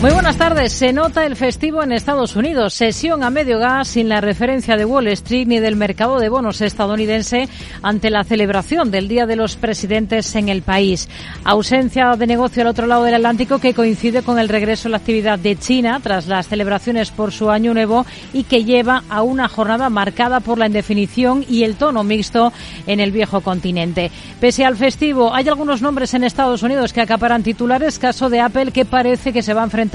[0.00, 0.72] Muy buenas tardes.
[0.72, 2.72] Se nota el festivo en Estados Unidos.
[2.72, 6.62] Sesión a medio gas sin la referencia de Wall Street ni del mercado de bonos
[6.62, 7.50] estadounidense
[7.82, 11.10] ante la celebración del Día de los Presidentes en el país.
[11.44, 14.96] Ausencia de negocio al otro lado del Atlántico que coincide con el regreso a la
[14.96, 19.48] actividad de China tras las celebraciones por su año nuevo y que lleva a una
[19.48, 22.54] jornada marcada por la indefinición y el tono mixto
[22.86, 24.10] en el viejo continente.
[24.40, 27.98] Pese al festivo, hay algunos nombres en Estados Unidos que acaparan titulares.
[27.98, 29.89] Caso de Apple que parece que se va a enfrentar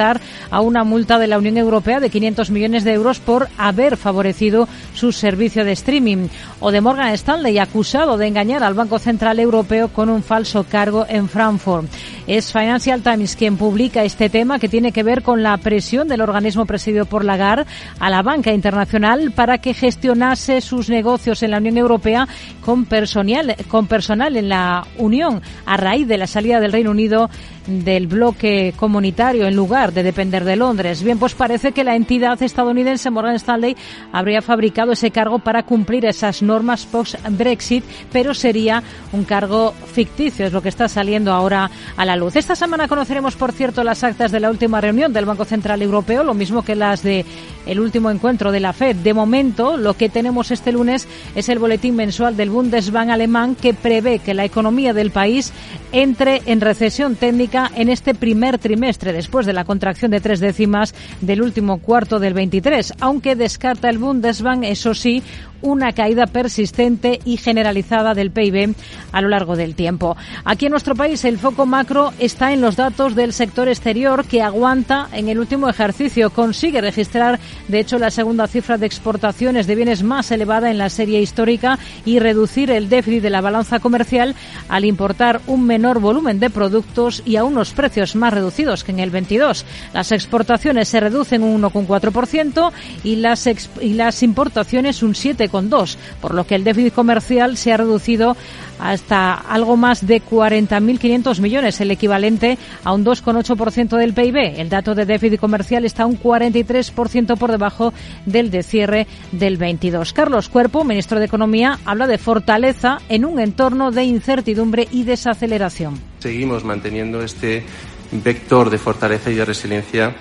[0.52, 4.68] a una multa de la Unión Europea de 500 millones de euros por haber favorecido
[4.94, 6.28] su servicio de streaming.
[6.60, 11.06] O de Morgan Stanley, acusado de engañar al Banco Central Europeo con un falso cargo
[11.08, 11.88] en Frankfurt.
[12.28, 16.22] Es Financial Times quien publica este tema que tiene que ver con la presión del
[16.22, 17.66] organismo presidido por Lagarde
[18.00, 22.28] a la banca internacional para que gestionase sus negocios en la Unión Europea
[22.62, 27.30] con personal, con personal en la Unión a raíz de la salida del Reino Unido
[27.68, 31.04] del bloque comunitario en lugar de depender de Londres.
[31.04, 33.76] Bien, pues parece que la entidad estadounidense Morgan Stanley
[34.12, 40.54] habría fabricado ese cargo para cumplir esas normas post-Brexit, pero sería un cargo ficticio, es
[40.54, 42.36] lo que está saliendo ahora a la luz.
[42.36, 46.24] Esta semana conoceremos, por cierto, las actas de la última reunión del Banco Central Europeo,
[46.24, 47.26] lo mismo que las de
[47.66, 48.98] el último encuentro de la Fed.
[48.98, 53.74] De momento, lo que tenemos este lunes es el boletín mensual del Bundesbank alemán que
[53.74, 55.52] prevé que la economía del país
[55.92, 60.94] entre en recesión técnica en este primer trimestre, después de la contracción de tres décimas
[61.22, 65.24] del último cuarto del 23, aunque descarta el Bundesbank, eso sí,
[65.66, 68.76] una caída persistente y generalizada del PIB
[69.12, 70.16] a lo largo del tiempo.
[70.46, 74.42] Aquí en nuestro país el foco macro está en los datos del sector exterior que
[74.42, 76.30] aguanta en el último ejercicio.
[76.30, 80.90] Consigue registrar, de hecho, la segunda cifra de exportaciones de bienes más elevada en la
[80.90, 84.36] serie histórica y reducir el déficit de la balanza comercial
[84.70, 89.00] al importar un menor volumen de productos y a unos precios más reducidos que en
[89.00, 89.66] el 22.
[89.94, 92.72] Las exportaciones se reducen un 1,4%
[93.04, 93.48] y las,
[93.82, 95.16] y las importaciones un
[95.62, 98.36] 7,5% por lo que el déficit comercial se ha reducido
[98.80, 104.60] hasta algo más de 40.500 millones, el equivalente a un 2,8% del PIB.
[104.60, 107.94] El dato de déficit comercial está un 43% por debajo
[108.26, 110.14] del de cierre del 22.
[110.14, 116.00] Carlos Cuerpo, ministro de Economía, habla de fortaleza en un entorno de incertidumbre y desaceleración.
[116.20, 117.64] Seguimos manteniendo este
[118.12, 120.16] vector de fortaleza y de resiliencia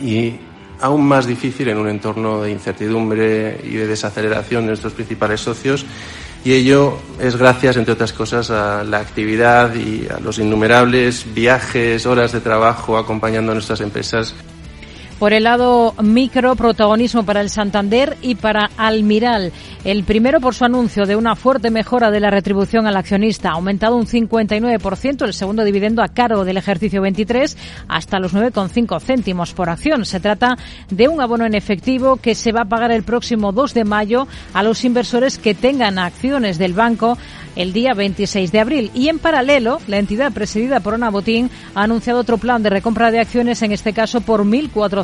[0.00, 0.34] y
[0.80, 5.84] aún más difícil en un entorno de incertidumbre y de desaceleración de nuestros principales socios.
[6.44, 12.04] Y ello es gracias, entre otras cosas, a la actividad y a los innumerables viajes,
[12.04, 14.34] horas de trabajo acompañando a nuestras empresas
[15.18, 19.52] por el lado micro, protagonismo para el Santander y para Almiral.
[19.84, 23.96] El primero por su anuncio de una fuerte mejora de la retribución al accionista, aumentado
[23.96, 27.56] un 59%, el segundo dividendo a cargo del ejercicio 23
[27.88, 30.04] hasta los 9,5 céntimos por acción.
[30.04, 30.56] Se trata
[30.90, 34.26] de un abono en efectivo que se va a pagar el próximo 2 de mayo
[34.52, 37.18] a los inversores que tengan acciones del banco
[37.56, 38.90] el día 26 de abril.
[38.94, 43.10] Y en paralelo, la entidad presidida por Ana Botín ha anunciado otro plan de recompra
[43.10, 44.44] de acciones, en este caso por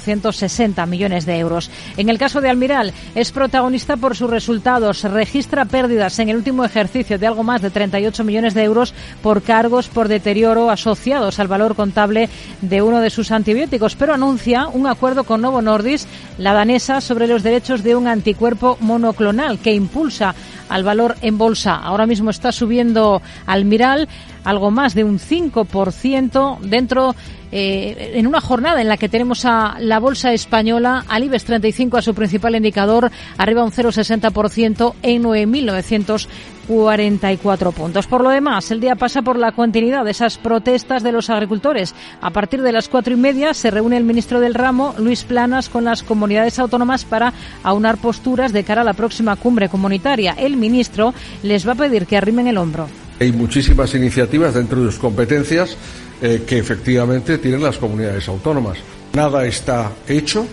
[0.00, 1.70] 1.460 millones de euros.
[1.96, 5.02] En el caso de Almiral, es protagonista por sus resultados.
[5.04, 9.42] Registra pérdidas en el último ejercicio de algo más de 38 millones de euros por
[9.42, 12.28] cargos por deterioro asociados al valor contable
[12.60, 16.06] de uno de sus antibióticos, pero anuncia un acuerdo con Novo Nordis,
[16.38, 20.34] la danesa, sobre los derechos de un anticuerpo monoclonal que impulsa
[20.68, 21.74] al valor en bolsa.
[21.74, 24.08] Ahora mismo está subiendo Almiral
[24.50, 27.14] algo más de un 5% dentro
[27.52, 31.96] eh, en una jornada en la que tenemos a la bolsa española, al IBEX 35
[31.96, 38.06] a su principal indicador, arriba un 0,60% en 9.944 puntos.
[38.06, 41.94] Por lo demás, el día pasa por la continuidad de esas protestas de los agricultores.
[42.20, 45.68] A partir de las cuatro y media se reúne el ministro del ramo, Luis Planas,
[45.68, 47.32] con las comunidades autónomas para
[47.64, 50.36] aunar posturas de cara a la próxima cumbre comunitaria.
[50.38, 52.86] El ministro les va a pedir que arrimen el hombro.
[53.20, 55.76] Hay muchísimas iniciativas dentro de sus competencias
[56.22, 58.78] eh, que efectivamente tienen las comunidades autónomas.
[59.12, 60.46] Nada está hecho,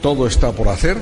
[0.00, 0.98] todo está por hacer.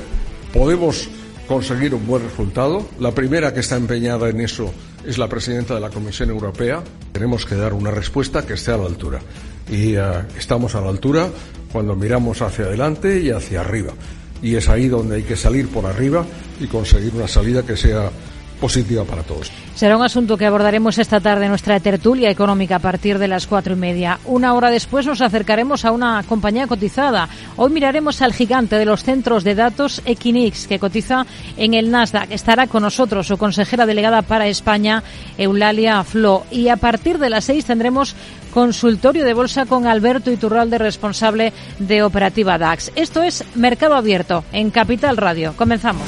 [0.51, 1.07] Podemos
[1.47, 2.89] conseguir un buen resultado.
[2.99, 4.73] La primera que está empeñada en eso
[5.05, 6.83] es la presidenta de la Comisión Europea.
[7.11, 9.19] Tenemos que dar una respuesta que esté a la altura.
[9.69, 10.01] Y eh,
[10.39, 11.29] estamos a la altura
[11.71, 13.93] cuando miramos hacia adelante y hacia arriba.
[14.41, 16.25] y es ahí donde hay que salir por arriba
[16.59, 18.09] y conseguir una salida que sea
[18.61, 19.51] positiva para todos.
[19.75, 23.47] Será un asunto que abordaremos esta tarde en nuestra tertulia económica a partir de las
[23.47, 24.19] cuatro y media.
[24.25, 27.27] Una hora después nos acercaremos a una compañía cotizada.
[27.57, 31.25] Hoy miraremos al gigante de los centros de datos Equinix, que cotiza
[31.57, 32.31] en el Nasdaq.
[32.31, 35.03] Estará con nosotros su consejera delegada para España,
[35.37, 36.43] Eulalia Flo.
[36.51, 38.15] Y a partir de las seis tendremos
[38.53, 42.91] consultorio de bolsa con Alberto Iturralde, responsable de Operativa DAX.
[42.95, 45.53] Esto es Mercado Abierto en Capital Radio.
[45.57, 46.07] Comenzamos.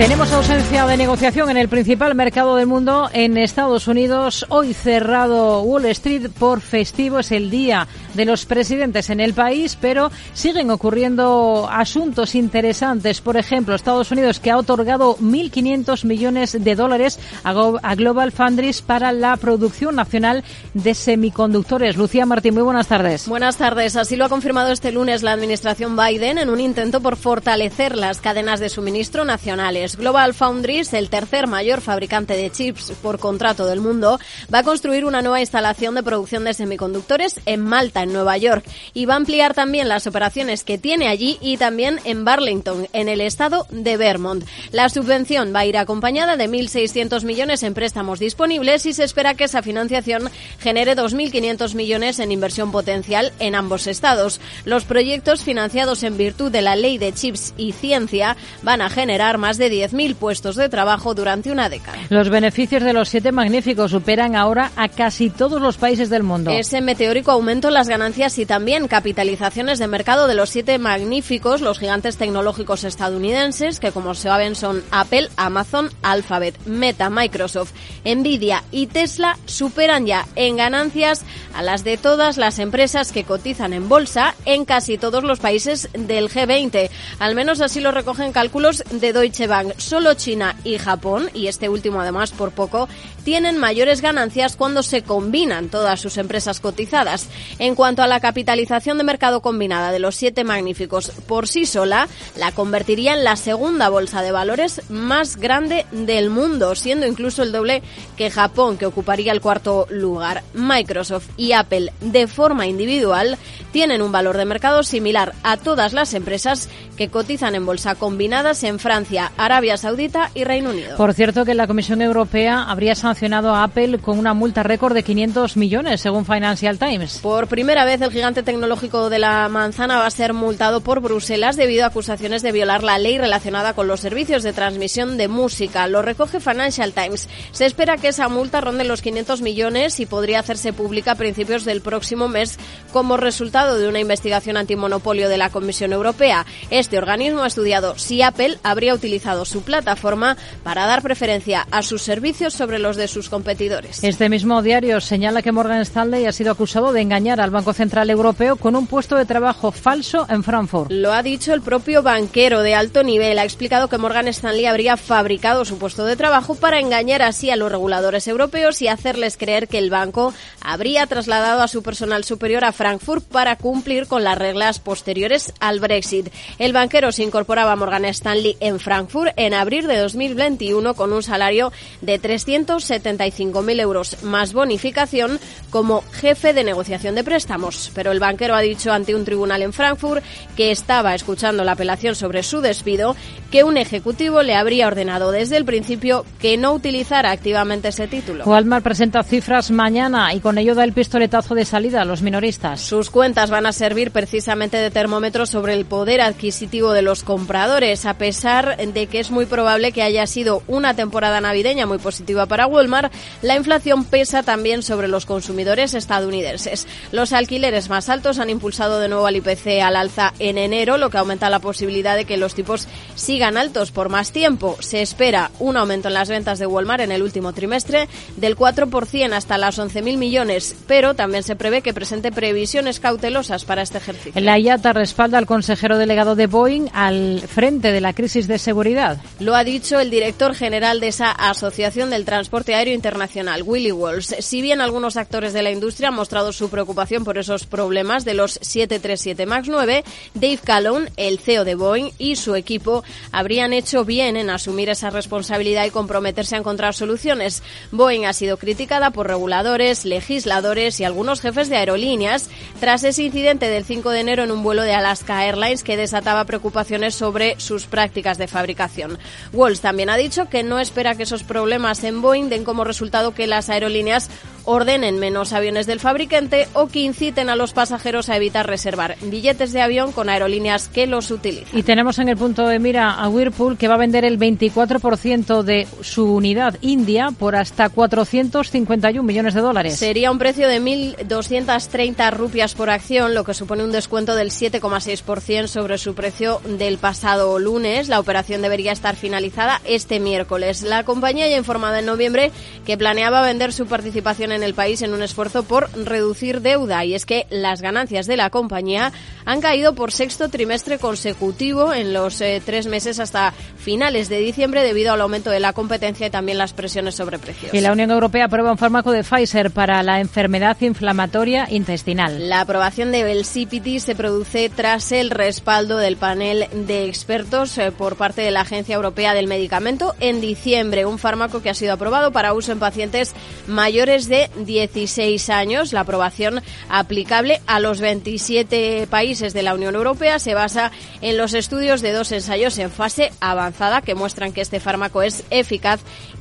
[0.00, 4.46] Tenemos ausencia de negociación en el principal mercado del mundo, en Estados Unidos.
[4.48, 9.76] Hoy cerrado Wall Street por festivo, es el día de los presidentes en el país,
[9.80, 13.20] pero siguen ocurriendo asuntos interesantes.
[13.20, 19.12] Por ejemplo, Estados Unidos que ha otorgado 1.500 millones de dólares a Global Foundries para
[19.12, 21.96] la producción nacional de semiconductores.
[21.96, 23.28] Lucía Martín, muy buenas tardes.
[23.28, 23.96] Buenas tardes.
[23.96, 28.20] Así lo ha confirmado este lunes la administración Biden en un intento por fortalecer las
[28.20, 29.96] cadenas de suministro nacionales.
[29.96, 34.18] Global Foundries, el tercer mayor fabricante de chips por contrato del mundo,
[34.52, 38.64] va a construir una nueva instalación de producción de semiconductores en Malta, en Nueva York,
[38.94, 43.08] y va a ampliar también las operaciones que tiene allí y también en Burlington, en
[43.08, 44.44] el estado de Vermont.
[44.72, 49.34] La subvención va a ir acompañada de 1.600 millones en préstamos disponibles y se espera
[49.34, 54.40] que esa financiación genere 2.500 millones en inversión potencial en ambos estados.
[54.64, 59.38] Los proyectos financiados en virtud de la ley de chips y ciencia van a generar
[59.38, 61.98] más de 10.000 puestos de trabajo durante una década.
[62.08, 66.50] Los beneficios de los siete magníficos superan ahora a casi todos los países del mundo.
[66.50, 71.60] Ese meteórico aumento en las ganancias y también capitalizaciones de mercado de los siete magníficos,
[71.60, 77.72] los gigantes tecnológicos estadounidenses, que como se saben son Apple, Amazon, Alphabet, Meta, Microsoft,
[78.04, 81.22] Nvidia y Tesla, superan ya en ganancias
[81.54, 85.88] a las de todas las empresas que cotizan en bolsa en casi todos los países
[85.92, 86.88] del G20.
[87.18, 89.74] Al menos así lo recogen cálculos de Deutsche Bank.
[89.76, 92.88] Solo China y Japón, y este último además por poco,
[93.24, 97.26] tienen mayores ganancias cuando se combinan todas sus empresas cotizadas.
[97.58, 102.08] En cuanto a la capitalización de mercado combinada de los siete magníficos por sí sola,
[102.36, 107.52] la convertiría en la segunda bolsa de valores más grande del mundo, siendo incluso el
[107.52, 107.82] doble
[108.18, 110.42] que Japón, que ocuparía el cuarto lugar.
[110.52, 113.38] Microsoft y Apple, de forma individual,
[113.72, 118.62] tienen un valor de mercado similar a todas las empresas que cotizan en bolsa combinadas
[118.64, 120.96] en Francia, Arabia Saudita y Reino Unido.
[120.96, 125.02] Por cierto que la Comisión Europea habría sancionado a Apple con una multa récord de
[125.02, 127.18] 500 millones, según Financial Times.
[127.22, 131.56] Por primera vez, el gigante tecnológico de la manzana va a ser multado por Bruselas
[131.56, 135.86] debido a acusaciones de violar la ley relacionada con los servicios de transmisión de música.
[135.86, 137.28] Lo recoge Financial Times.
[137.52, 141.64] Se espera que esa multa ronde los 500 millones y podría hacerse pública a principios
[141.64, 142.58] del próximo mes
[142.92, 146.46] como resultado de una investigación antimonopolio de la Comisión Europea.
[146.70, 152.02] Este organismo ha estudiado si Apple habría utilizado su plataforma para dar preferencia a sus
[152.02, 154.02] servicios sobre los de sus competidores.
[154.02, 158.08] Este mismo diario señala que Morgan Stanley ha sido acusado de engañar al Banco Central
[158.08, 160.90] Europeo con un puesto de trabajo falso en Frankfurt.
[160.90, 163.38] Lo ha dicho el propio banquero de alto nivel.
[163.38, 167.56] Ha explicado que Morgan Stanley habría fabricado su puesto de trabajo para engañar así a
[167.56, 172.64] los reguladores europeos y hacerles creer que el banco habría trasladado a su personal superior
[172.64, 176.28] a Frankfurt para cumplir con las reglas posteriores al Brexit.
[176.58, 181.22] El banquero se incorporaba a Morgan Stanley en Frankfurt en abril de 2021 con un
[181.22, 185.38] salario de 375.000 euros más bonificación
[185.70, 187.90] como jefe de negociación de préstamos.
[187.94, 190.22] Pero el banquero ha dicho ante un tribunal en Frankfurt
[190.56, 193.16] que estaba escuchando la apelación sobre su despido,
[193.50, 198.44] que un ejecutivo le habría ordenado desde el principio que no utilizara activamente ese título.
[198.44, 202.80] Walmart presenta cifras mañana y con ello da el pistoletazo de salida a los minoristas.
[202.80, 208.04] Sus cuentas van a servir precisamente de termómetro sobre el poder adquisitivo de los compradores,
[208.04, 212.44] a pesar de que es muy probable que haya sido una temporada navideña muy positiva
[212.44, 216.86] para Walmart, la inflación pesa también sobre los consumidores estadounidenses.
[217.12, 221.08] Los alquileres más altos han impulsado de nuevo al IPC al alza en enero, lo
[221.08, 224.76] que aumenta la posibilidad de que los tipos sigan altos por más tiempo.
[224.80, 229.32] Se espera un aumento en las ventas de Walmart en el último trimestre del 4%
[229.32, 232.98] hasta las 11.000 millones, pero también se prevé que presente previsiones
[233.30, 234.40] cautelosas para este ejercicio.
[234.40, 239.18] La IATA respalda al consejero delegado de Boeing al frente de la crisis de seguridad.
[239.38, 244.34] Lo ha dicho el director general de esa Asociación del Transporte Aéreo Internacional, Willy Walls.
[244.40, 248.34] Si bien algunos actores de la industria han mostrado su preocupación por esos problemas de
[248.34, 254.04] los 737 MAX 9, Dave Callon, el CEO de Boeing, y su equipo habrían hecho
[254.04, 257.62] bien en asumir esa responsabilidad y comprometerse a encontrar soluciones.
[257.92, 263.68] Boeing ha sido criticada por reguladores, legisladores y algunos jefes de aerolíneas tras ese incidente
[263.68, 267.86] del 5 de enero en un vuelo de Alaska Airlines que desataba preocupaciones sobre sus
[267.86, 269.18] prácticas de fabricación.
[269.52, 273.34] Walls también ha dicho que no espera que esos problemas en Boeing den como resultado
[273.34, 274.30] que las aerolíneas
[274.64, 279.72] ordenen menos aviones del fabricante o que inciten a los pasajeros a evitar reservar billetes
[279.72, 281.78] de avión con aerolíneas que los utilizan.
[281.78, 285.62] Y tenemos en el punto de mira a Whirlpool que va a vender el 24%
[285.62, 289.96] de su unidad India por hasta 451 millones de dólares.
[289.98, 295.66] Sería un precio de 1.230 rupias por acción, lo que supone un descuento del 7,6%
[295.66, 298.08] sobre su precio del pasado lunes.
[298.08, 300.82] La operación debería estar finalizada este miércoles.
[300.82, 302.52] La compañía ya ha informado en noviembre
[302.86, 307.14] que planeaba vender su participación en el país en un esfuerzo por reducir deuda y
[307.14, 309.12] es que las ganancias de la compañía
[309.44, 314.84] han caído por sexto trimestre consecutivo en los eh, tres meses hasta finales de diciembre
[314.84, 317.74] debido al aumento de la competencia y también las presiones sobre precios.
[317.74, 322.48] Y la Unión Europea aprueba un fármaco de Pfizer para la enfermedad inflamatoria intestinal.
[322.48, 328.16] La aprobación de Belsipity se produce tras el respaldo del panel de expertos eh, por
[328.16, 332.30] parte de la Agencia Europea del Medicamento en diciembre, un fármaco que ha sido aprobado
[332.30, 333.32] para uso en pacientes
[333.66, 335.94] mayores de 16 años.
[335.94, 340.92] La aprobación aplicable a los 27 países de la Unión Europea se basa
[341.22, 345.42] en los estudios de dos ensayos en fase avanzada que muestran que este fármaco es
[345.48, 346.00] eficaz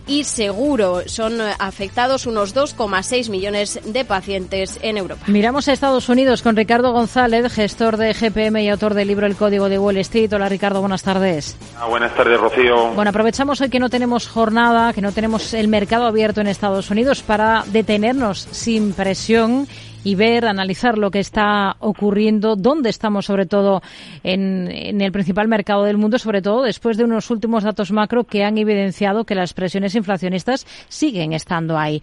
[0.09, 1.03] y seguro.
[1.05, 5.25] Son afectados unos 2,6 millones de pacientes en Europa.
[5.27, 9.35] Miramos a Estados Unidos con Ricardo González, gestor de GPM y autor del libro El
[9.35, 10.33] Código de Wall Street.
[10.33, 11.55] Hola Ricardo, buenas tardes.
[11.77, 12.89] Ah, buenas tardes, Rocío.
[12.93, 16.89] Bueno, aprovechamos hoy que no tenemos jornada, que no tenemos el mercado abierto en Estados
[16.89, 19.67] Unidos para detenernos sin presión
[20.03, 23.81] y ver, analizar lo que está ocurriendo, dónde estamos sobre todo
[24.23, 28.43] en, el principal mercado del mundo, sobre todo después de unos últimos datos macro que
[28.43, 32.01] han evidenciado que las presiones inflacionistas siguen estando ahí.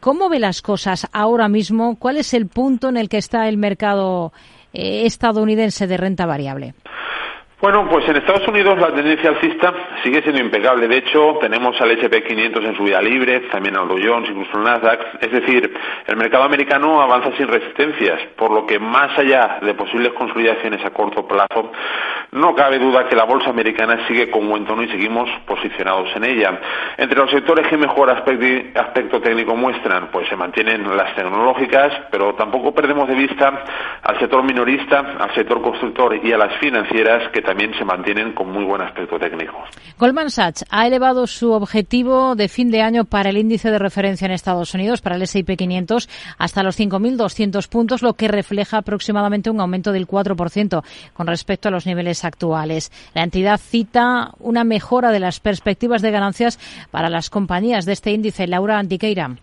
[0.00, 1.96] ¿Cómo ve las cosas ahora mismo?
[1.96, 4.32] ¿Cuál es el punto en el que está el mercado
[4.72, 6.74] eh, estadounidense de renta variable?
[7.60, 9.74] Bueno, pues en Estados Unidos la tendencia alcista
[10.04, 10.86] sigue siendo impecable.
[10.86, 14.62] De hecho, tenemos al S&P 500 en subida libre, también al Dow Jones, incluso al
[14.62, 15.20] Nasdaq.
[15.20, 15.74] Es decir,
[16.06, 20.90] el mercado americano avanza sin resistencias, por lo que más allá de posibles consolidaciones a
[20.90, 21.72] corto plazo,
[22.30, 26.24] no cabe duda que la bolsa americana sigue con buen tono y seguimos posicionados en
[26.26, 26.60] ella.
[26.96, 32.34] Entre los sectores que mejor aspecto, aspecto técnico muestran, pues se mantienen las tecnológicas, pero
[32.34, 33.64] tampoco perdemos de vista
[34.02, 38.52] al sector minorista, al sector constructor y a las financieras que también se mantienen con
[38.52, 39.54] muy buen aspecto técnico.
[39.98, 44.26] Goldman Sachs ha elevado su objetivo de fin de año para el índice de referencia
[44.26, 49.48] en Estados Unidos, para el S&P 500, hasta los 5.200 puntos, lo que refleja aproximadamente
[49.48, 52.92] un aumento del 4% con respecto a los niveles actuales.
[53.14, 56.58] La entidad cita una mejora de las perspectivas de ganancias
[56.90, 58.46] para las compañías de este índice.
[58.46, 59.36] Laura Antiqueira.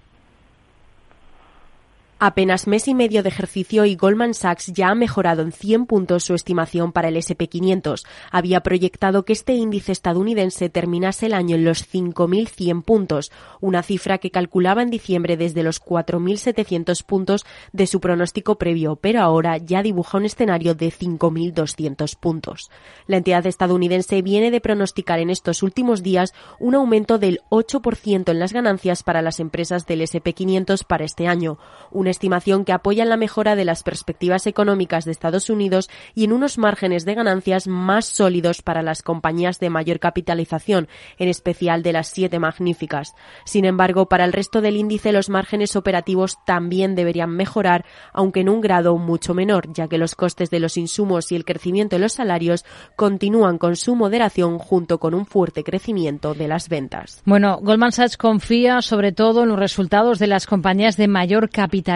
[2.17, 6.23] Apenas mes y medio de ejercicio y Goldman Sachs ya ha mejorado en 100 puntos
[6.23, 8.05] su estimación para el SP500.
[8.31, 14.17] Había proyectado que este índice estadounidense terminase el año en los 5.100 puntos, una cifra
[14.17, 19.83] que calculaba en diciembre desde los 4.700 puntos de su pronóstico previo, pero ahora ya
[19.83, 22.71] dibuja un escenario de 5.200 puntos.
[23.07, 28.39] La entidad estadounidense viene de pronosticar en estos últimos días un aumento del 8% en
[28.39, 31.57] las ganancias para las empresas del SP500 para este año,
[32.05, 36.23] una estimación que apoya en la mejora de las perspectivas económicas de Estados Unidos y
[36.25, 41.81] en unos márgenes de ganancias más sólidos para las compañías de mayor capitalización, en especial
[41.81, 43.15] de las siete magníficas.
[43.43, 48.49] Sin embargo, para el resto del índice los márgenes operativos también deberían mejorar, aunque en
[48.49, 52.01] un grado mucho menor, ya que los costes de los insumos y el crecimiento de
[52.01, 57.23] los salarios continúan con su moderación junto con un fuerte crecimiento de las ventas.
[57.25, 61.94] Bueno, Goldman Sachs confía sobre todo en los resultados de las compañías de mayor capitalización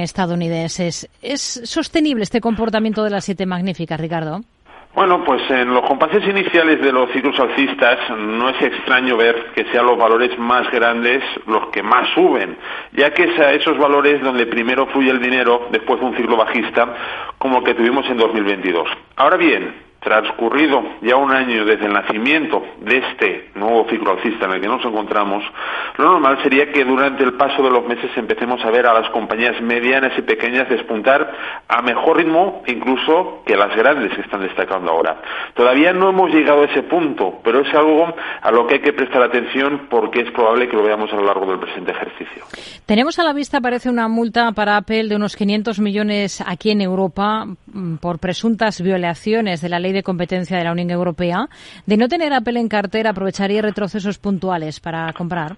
[0.00, 1.08] estadounidenses.
[1.22, 4.42] ¿Es sostenible este comportamiento de las siete magníficas, Ricardo?
[4.92, 9.64] Bueno, pues en los compases iniciales de los ciclos alcistas no es extraño ver que
[9.70, 12.58] sean los valores más grandes los que más suben,
[12.92, 16.36] ya que es a esos valores donde primero fluye el dinero después de un ciclo
[16.36, 18.88] bajista como el que tuvimos en 2022.
[19.14, 24.52] Ahora bien, transcurrido ya un año desde el nacimiento de este nuevo ciclo alcista en
[24.52, 25.44] el que nos encontramos,
[25.98, 29.10] lo normal sería que durante el paso de los meses empecemos a ver a las
[29.10, 31.30] compañías medianas y pequeñas despuntar
[31.68, 35.20] a mejor ritmo incluso que las grandes que están destacando ahora.
[35.54, 38.92] Todavía no hemos llegado a ese punto, pero es algo a lo que hay que
[38.92, 42.44] prestar atención porque es probable que lo veamos a lo largo del presente ejercicio.
[42.86, 46.80] Tenemos a la vista, parece, una multa para Apple de unos 500 millones aquí en
[46.80, 51.48] Europa mm, por presuntas violaciones de la ley de competencia de la Unión Europea,
[51.86, 55.56] de no tener Apple en cartera, aprovecharía retrocesos puntuales para comprar?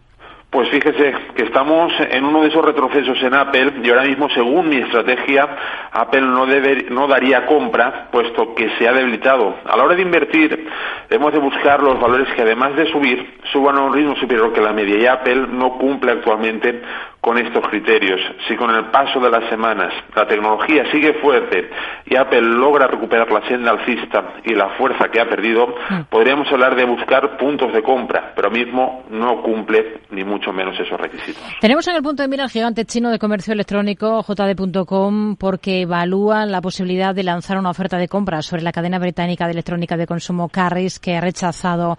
[0.52, 4.68] Pues fíjese que estamos en uno de esos retrocesos en Apple y ahora mismo, según
[4.68, 5.49] mi estrategia,
[5.90, 9.56] Apple no, debe, no daría compra, puesto que se ha debilitado.
[9.64, 10.68] A la hora de invertir,
[11.09, 14.61] debemos de buscar los valores que, además de subir, suban a un ritmo superior que
[14.61, 16.82] la media y Apple no cumple actualmente
[17.23, 18.21] con estos criterios.
[18.47, 21.71] Si con el paso de las semanas la tecnología sigue fuerte
[22.04, 26.00] y Apple logra recuperar la senda alcista y la fuerza que ha perdido, mm.
[26.11, 30.99] podríamos hablar de buscar puntos de compra, pero mismo no cumple ni mucho menos esos
[30.99, 31.42] requisitos.
[31.61, 36.46] Tenemos en el punto de mira al gigante chino de comercio electrónico JD.com porque evalúa
[36.46, 40.06] la posibilidad de lanzar una oferta de compra sobre la cadena británica de electrónica de
[40.06, 41.99] consumo Carris que ha rechazado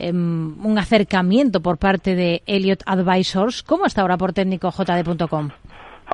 [0.00, 3.62] Em, un acercamiento por parte de Elliott Advisors.
[3.62, 5.50] ¿Cómo está ahora por técnico JD.com?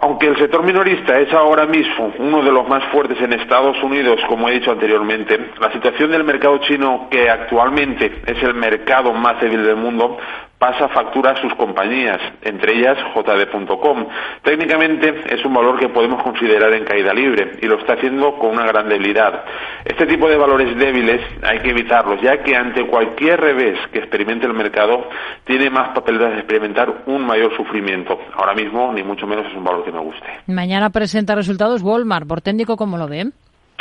[0.02, 4.20] Aunque el sector minorista es ahora mismo uno de los más fuertes en Estados Unidos,
[4.28, 9.40] como he dicho anteriormente, la situación del mercado chino, que actualmente es el mercado más
[9.40, 10.18] débil del mundo,
[10.58, 14.06] pasa factura a sus compañías, entre ellas JD.com.
[14.42, 18.50] Técnicamente es un valor que podemos considerar en caída libre y lo está haciendo con
[18.50, 19.44] una gran debilidad.
[19.84, 24.46] Este tipo de valores débiles hay que evitarlos, ya que ante cualquier revés que experimente
[24.46, 25.08] el mercado
[25.44, 28.18] tiene más papeletas de experimentar un mayor sufrimiento.
[28.34, 30.26] Ahora mismo ni mucho menos es un valor que me guste.
[30.46, 32.26] Mañana presenta resultados Walmart.
[32.26, 33.32] ¿Por técnico cómo lo ven?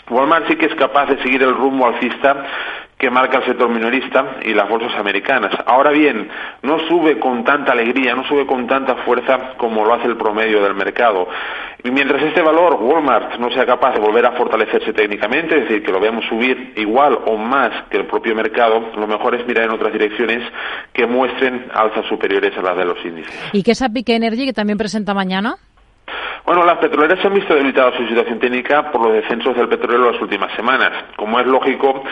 [0.10, 2.46] Walmart sí que es capaz de seguir el rumbo alcista
[3.05, 5.51] que marca el sector minorista y las bolsas americanas.
[5.67, 6.27] Ahora bien,
[6.63, 10.63] no sube con tanta alegría, no sube con tanta fuerza como lo hace el promedio
[10.63, 11.27] del mercado.
[11.83, 15.83] Y mientras este valor, Walmart, no sea capaz de volver a fortalecerse técnicamente, es decir,
[15.83, 19.65] que lo veamos subir igual o más que el propio mercado, lo mejor es mirar
[19.65, 20.41] en otras direcciones
[20.91, 23.39] que muestren alzas superiores a las de los índices.
[23.53, 25.58] ¿Y qué es Apic Energy que también presenta mañana?
[26.45, 30.12] Bueno, las petroleras se han visto debilitadas su situación técnica por los descensos del petróleo
[30.12, 30.91] las últimas semanas.
[31.15, 32.03] Como es lógico,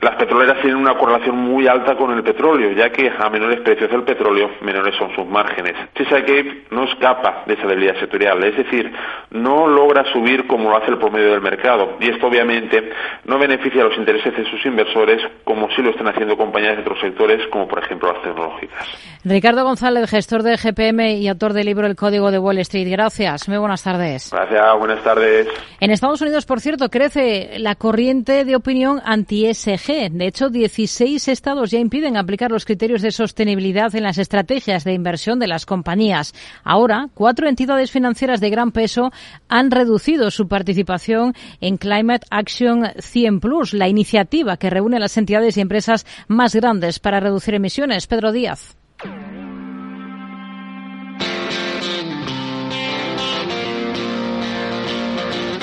[0.00, 3.90] las petroleras tienen una correlación muy alta con el petróleo, ya que a menores precios
[3.90, 5.74] del petróleo, menores son sus márgenes.
[5.94, 8.90] Chesapeake no escapa de esa debilidad sectorial, es decir,
[9.30, 11.98] no logra subir como lo hace el promedio del mercado.
[12.00, 12.92] Y esto obviamente
[13.26, 16.82] no beneficia a los intereses de sus inversores, como sí lo están haciendo compañías de
[16.82, 18.88] otros sectores, como por ejemplo las tecnológicas.
[19.22, 22.88] Ricardo González, gestor de GPM y autor del libro El Código de Wall Street.
[22.90, 23.48] Gracias.
[23.48, 24.30] Muy buenas tardes.
[24.30, 25.48] Gracias, buenas tardes.
[25.80, 30.10] En Estados Unidos, por cierto, crece la corriente de opinión anti-SG.
[30.10, 34.92] De hecho, 16 estados ya impiden aplicar los criterios de sostenibilidad en las estrategias de
[34.92, 36.34] inversión de las compañías.
[36.64, 39.10] Ahora, cuatro entidades financieras de gran peso
[39.48, 45.16] han reducido su participación en Climate Action 100 Plus, la iniciativa que reúne a las
[45.16, 48.06] entidades y empresas más grandes para reducir emisiones.
[48.06, 48.76] Pedro Díaz.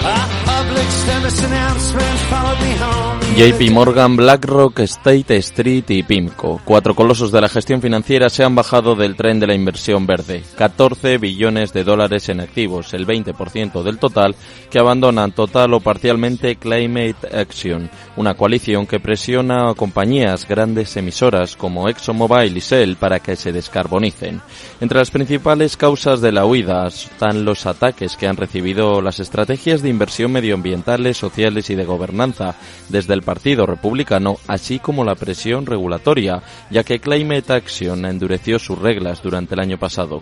[0.01, 0.38] Ah.
[3.39, 8.53] JP Morgan, BlackRock, State Street y PIMCO, cuatro colosos de la gestión financiera, se han
[8.53, 10.43] bajado del tren de la inversión verde.
[10.57, 14.35] 14 billones de dólares en activos, el 20% del total,
[14.69, 21.55] que abandonan total o parcialmente Climate Action, una coalición que presiona a compañías grandes emisoras
[21.55, 24.41] como ExxonMobil y Shell para que se descarbonicen.
[24.81, 29.81] Entre las principales causas de la huida están los ataques que han recibido las estrategias
[29.81, 32.55] de inversión medioambientales, sociales y de gobernanza
[32.89, 38.79] desde el Partido Republicano, así como la presión regulatoria, ya que Climate Action endureció sus
[38.79, 40.21] reglas durante el año pasado.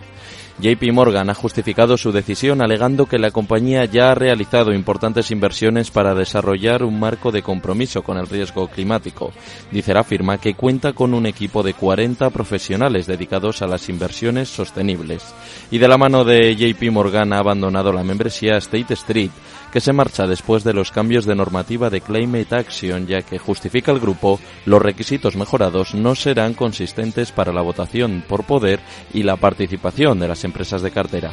[0.60, 5.92] JP Morgan ha justificado su decisión alegando que la compañía ya ha realizado importantes inversiones
[5.92, 9.32] para desarrollar un marco de compromiso con el riesgo climático.
[9.72, 14.50] Dice la firma que cuenta con un equipo de 40 profesionales dedicados a las inversiones
[14.50, 15.24] sostenibles.
[15.70, 19.32] Y de la mano de JP Morgan ha abandonado la membresía State Street,
[19.72, 23.92] que se marcha después de los cambios de normativa de Climate Action, ya que justifica
[23.92, 28.80] el grupo los requisitos mejorados no serán consistentes para la votación por poder
[29.14, 31.32] y la participación de las empresas de cartera.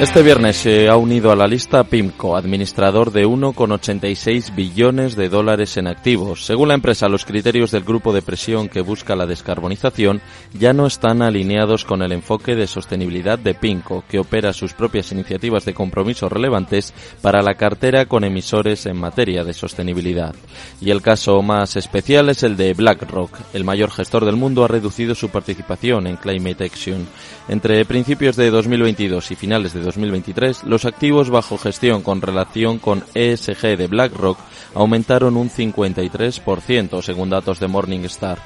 [0.00, 5.76] Este viernes se ha unido a la lista PIMCO, administrador de 1,86 billones de dólares
[5.76, 6.46] en activos.
[6.46, 10.20] Según la empresa, los criterios del grupo de presión que busca la descarbonización
[10.54, 15.10] ya no están alineados con el enfoque de sostenibilidad de PIMCO, que opera sus propias
[15.10, 20.32] iniciativas de compromiso relevantes para la cartera con emisores en materia de sostenibilidad.
[20.80, 23.36] Y el caso más especial es el de BlackRock.
[23.52, 27.04] El mayor gestor del mundo ha reducido su participación en Climate Action.
[27.48, 33.04] Entre principios de 2022 y finales de 2023, los activos bajo gestión con relación con
[33.14, 34.38] ESG de BlackRock
[34.74, 38.38] aumentaron un 53% según datos de Morningstar.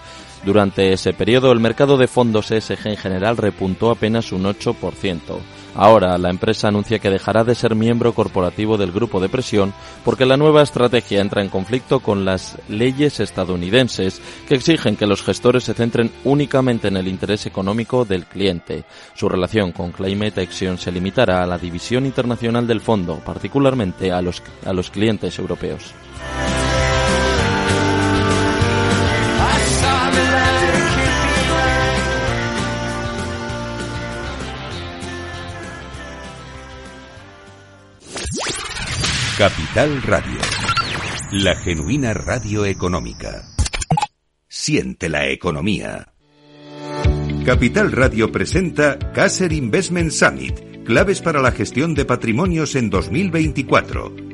[0.44, 5.40] Durante ese periodo, el mercado de fondos ESG en general repuntó apenas un 8%.
[5.74, 9.72] Ahora, la empresa anuncia que dejará de ser miembro corporativo del grupo de presión
[10.04, 15.22] porque la nueva estrategia entra en conflicto con las leyes estadounidenses que exigen que los
[15.22, 18.85] gestores se centren únicamente en el interés económico del cliente.
[19.14, 24.20] Su relación con Climate Action se limitará a la división internacional del fondo, particularmente a
[24.20, 25.94] los, a los clientes europeos.
[39.42, 40.38] Capital Radio.
[41.33, 43.42] La genuina radio económica.
[44.46, 46.14] Siente la economía.
[47.44, 54.31] Capital Radio presenta Caser Investment Summit, claves para la gestión de patrimonios en 2024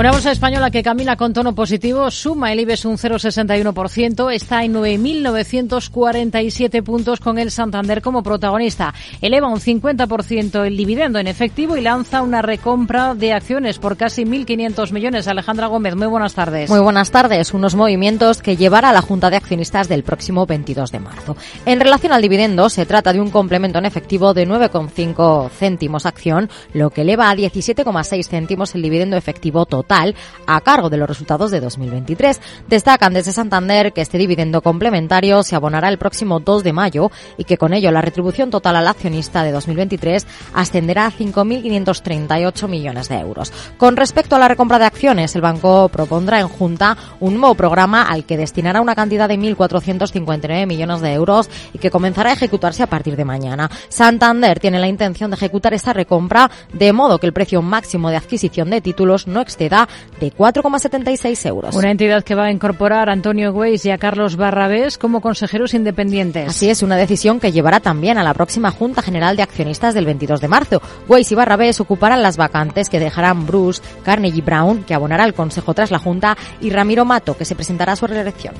[0.00, 4.72] Una bolsa española que camina con tono positivo, suma el IBEX un 0,61%, está en
[4.72, 8.94] 9.947 puntos con el Santander como protagonista.
[9.20, 14.24] Eleva un 50% el dividendo en efectivo y lanza una recompra de acciones por casi
[14.24, 15.28] 1.500 millones.
[15.28, 16.70] Alejandra Gómez, muy buenas tardes.
[16.70, 17.52] Muy buenas tardes.
[17.52, 21.36] Unos movimientos que llevará a la Junta de Accionistas del próximo 22 de marzo.
[21.66, 26.48] En relación al dividendo, se trata de un complemento en efectivo de 9,5 céntimos acción,
[26.72, 29.89] lo que eleva a 17,6 céntimos el dividendo efectivo total
[30.46, 32.40] a cargo de los resultados de 2023.
[32.68, 37.44] Destacan desde Santander que este dividendo complementario se abonará el próximo 2 de mayo y
[37.44, 43.18] que con ello la retribución total al accionista de 2023 ascenderá a 5.538 millones de
[43.18, 43.52] euros.
[43.78, 48.02] Con respecto a la recompra de acciones, el banco propondrá en Junta un nuevo programa
[48.02, 52.84] al que destinará una cantidad de 1.459 millones de euros y que comenzará a ejecutarse
[52.84, 53.68] a partir de mañana.
[53.88, 58.16] Santander tiene la intención de ejecutar esta recompra de modo que el precio máximo de
[58.16, 59.69] adquisición de títulos no exceda
[60.20, 61.74] de 4,76 euros.
[61.74, 65.74] Una entidad que va a incorporar a Antonio Weiss y a Carlos Barrabés como consejeros
[65.74, 66.48] independientes.
[66.48, 70.04] Así es, una decisión que llevará también a la próxima Junta General de Accionistas del
[70.04, 70.82] 22 de marzo.
[71.08, 75.72] Weiss y Barrabés ocuparán las vacantes que dejarán Bruce Carnegie Brown, que abonará al Consejo
[75.72, 78.54] tras la Junta, y Ramiro Mato, que se presentará a su reelección.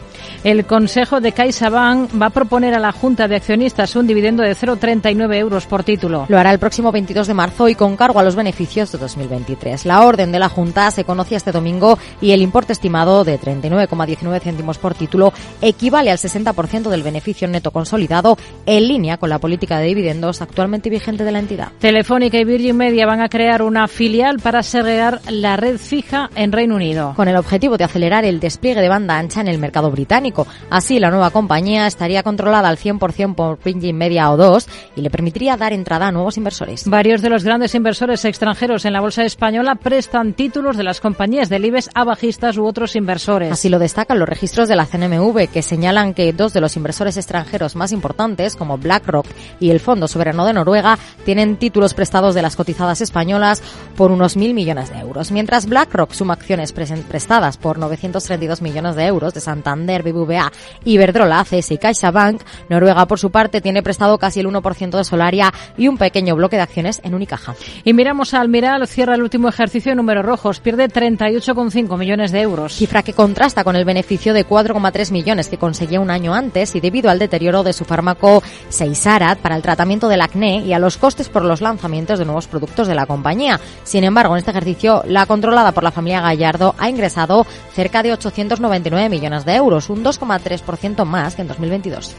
[0.45, 4.57] El Consejo de CaixaBank va a proponer a la Junta de Accionistas un dividendo de
[4.57, 6.27] 0,39 euros por título.
[6.29, 9.85] Lo hará el próximo 22 de marzo y con cargo a los beneficios de 2023.
[9.87, 13.41] La orden de la Junta se se conocía este domingo y el importe estimado de
[13.41, 15.33] 39,19 céntimos por título
[15.63, 18.37] equivale al 60% del beneficio neto consolidado
[18.67, 21.69] en línea con la política de dividendos actualmente vigente de la entidad.
[21.79, 26.53] Telefónica y Virgin Media van a crear una filial para segregar la red fija en
[26.53, 27.15] Reino Unido.
[27.17, 30.47] Con el objetivo de acelerar el despliegue de banda ancha en el mercado británico.
[30.69, 35.09] Así, la nueva compañía estaría controlada al 100% por Virgin Media o 2 y le
[35.09, 36.87] permitiría dar entrada a nuevos inversores.
[36.87, 41.01] Varios de los grandes inversores extranjeros en la bolsa española prestan títulos de la las
[41.01, 43.53] compañías del IBEX a bajistas u otros inversores.
[43.53, 47.17] Así lo destacan los registros de la CNMV, que señalan que dos de los inversores
[47.17, 49.25] extranjeros más importantes, como BlackRock
[49.61, 53.63] y el Fondo Soberano de Noruega, tienen títulos prestados de las cotizadas españolas
[53.97, 55.31] por unos mil millones de euros.
[55.31, 60.51] Mientras BlackRock suma acciones prestadas por 932 millones de euros de Santander, BBVA,
[60.85, 65.55] Iberdrola, ACS y CaixaBank, Noruega, por su parte, tiene prestado casi el 1% de Solaria
[65.79, 67.55] y un pequeño bloque de acciones en Unicaja.
[67.85, 72.41] Y miramos a Almiral, cierra el último ejercicio en números rojos, pierde 38,5 millones de
[72.41, 72.75] euros.
[72.75, 76.81] Cifra que contrasta con el beneficio de 4,3 millones que conseguía un año antes y
[76.81, 80.97] debido al deterioro de su fármaco Seisarat para el tratamiento del acné y a los
[80.97, 83.61] costes por los lanzamientos de nuevos productos de la compañía.
[83.85, 88.13] Sin embargo, en este ejercicio, la controlada por la familia Gallardo ha ingresado cerca de
[88.13, 92.15] 899 millones de euros, un 2,3% más que en 2022.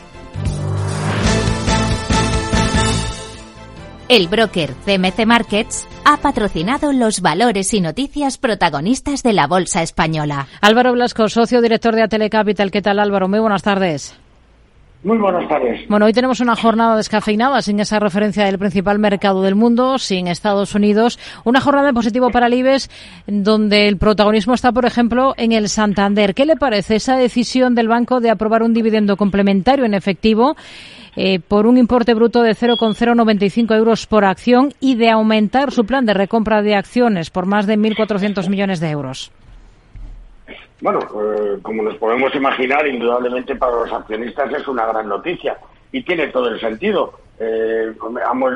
[4.12, 10.47] El broker CMC Markets ha patrocinado los valores y noticias protagonistas de la Bolsa Española.
[10.60, 12.71] Álvaro Blasco, socio director de Atelecapital.
[12.71, 13.30] ¿Qué tal Álvaro?
[13.30, 14.19] Muy buenas tardes.
[15.06, 15.88] Muy buenas tardes.
[15.88, 20.28] Bueno, hoy tenemos una jornada descafeinada sin esa referencia del principal mercado del mundo, sin
[20.28, 21.17] Estados Unidos.
[21.45, 22.89] Una jornada de positivo para el IBEX,
[23.28, 26.36] donde el protagonismo está, por ejemplo, en el Santander.
[26.36, 30.58] ¿Qué le parece esa decisión del banco de aprobar un dividendo complementario en efectivo?
[31.15, 36.06] Eh, por un importe bruto de 0,095 euros por acción y de aumentar su plan
[36.06, 39.32] de recompra de acciones por más de 1.400 millones de euros.
[40.80, 45.58] Bueno, eh, como nos podemos imaginar, indudablemente para los accionistas es una gran noticia
[45.91, 47.19] y tiene todo el sentido.
[47.39, 47.93] Eh,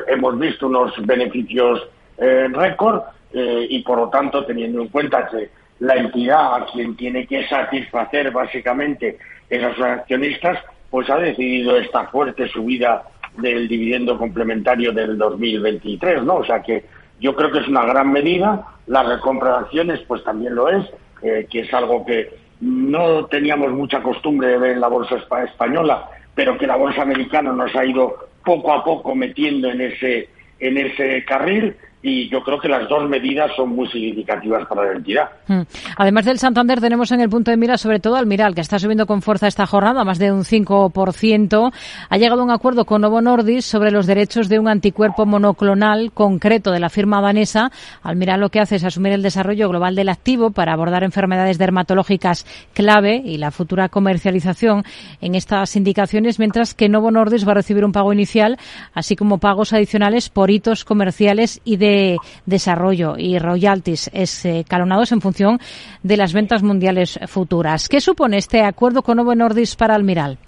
[0.08, 1.86] hemos, visto unos beneficios
[2.18, 7.46] récord y por lo tanto, teniendo en cuenta que la entidad a quien tiene que
[7.46, 9.18] satisfacer básicamente
[9.50, 10.58] esos accionistas,
[10.96, 13.02] pues ha decidido esta fuerte subida
[13.36, 16.36] del dividendo complementario del 2023, ¿no?
[16.36, 16.86] O sea que
[17.20, 20.86] yo creo que es una gran medida, la recompra de acciones pues también lo es,
[21.20, 22.30] eh, que es algo que
[22.62, 27.52] no teníamos mucha costumbre de ver en la bolsa española, pero que la bolsa americana
[27.52, 30.30] nos ha ido poco a poco metiendo en ese
[30.60, 31.76] en ese carril
[32.08, 35.28] y yo creo que las dos medidas son muy significativas para la entidad.
[35.48, 35.62] Hmm.
[35.96, 38.78] Además del Santander, tenemos en el punto de mira sobre todo al Miral, que está
[38.78, 41.72] subiendo con fuerza esta jornada, más de un 5%.
[42.08, 46.12] Ha llegado a un acuerdo con Novo Nordisk sobre los derechos de un anticuerpo monoclonal
[46.12, 47.72] concreto de la firma danesa.
[48.04, 52.46] Almiral lo que hace es asumir el desarrollo global del activo para abordar enfermedades dermatológicas
[52.72, 54.84] clave y la futura comercialización
[55.20, 58.58] en estas indicaciones, mientras que Novo Nordisk va a recibir un pago inicial,
[58.94, 61.95] así como pagos adicionales por hitos comerciales y de
[62.44, 65.58] desarrollo y royalties escalonados en función
[66.02, 67.88] de las ventas mundiales futuras.
[67.88, 70.38] ¿Qué supone este acuerdo con Novo Nordisk para Almiral?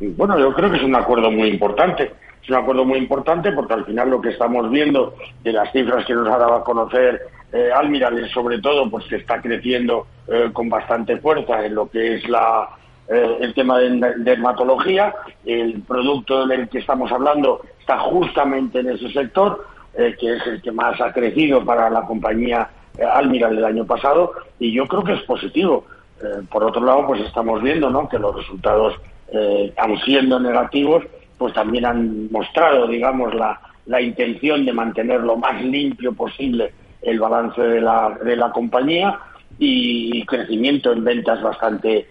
[0.00, 2.12] Bueno, yo creo que es un acuerdo muy importante.
[2.42, 6.04] Es un acuerdo muy importante porque al final lo que estamos viendo de las cifras
[6.04, 10.08] que nos ha dado a conocer eh, Almiral es sobre todo pues que está creciendo
[10.26, 12.68] eh, con bastante fuerza en lo que es la,
[13.08, 15.14] eh, el tema de dermatología.
[15.44, 20.60] El producto del que estamos hablando está justamente en ese sector eh, que es el
[20.60, 25.04] que más ha crecido para la compañía eh, Almiral del año pasado, y yo creo
[25.04, 25.84] que es positivo.
[26.20, 28.08] Eh, por otro lado, pues estamos viendo ¿no?
[28.08, 28.94] que los resultados,
[29.78, 31.02] aun siendo negativos,
[31.38, 37.18] pues también han mostrado, digamos, la, la intención de mantener lo más limpio posible el
[37.18, 39.18] balance de la, de la compañía
[39.58, 42.06] y crecimiento en ventas bastante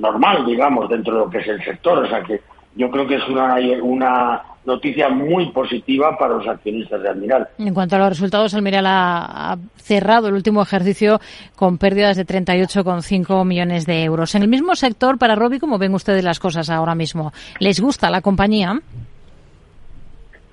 [0.00, 1.98] normal, digamos, dentro de lo que es el sector.
[1.98, 2.40] O sea que
[2.74, 7.48] yo creo que es una, una noticia muy positiva para los accionistas de Almiral.
[7.58, 11.20] En cuanto a los resultados, Almiral ha, cerrado el último ejercicio
[11.54, 14.34] con pérdidas de 38,5 millones de euros.
[14.34, 17.32] En el mismo sector, para Robi, ¿cómo ven ustedes las cosas ahora mismo?
[17.60, 18.80] ¿Les gusta la compañía?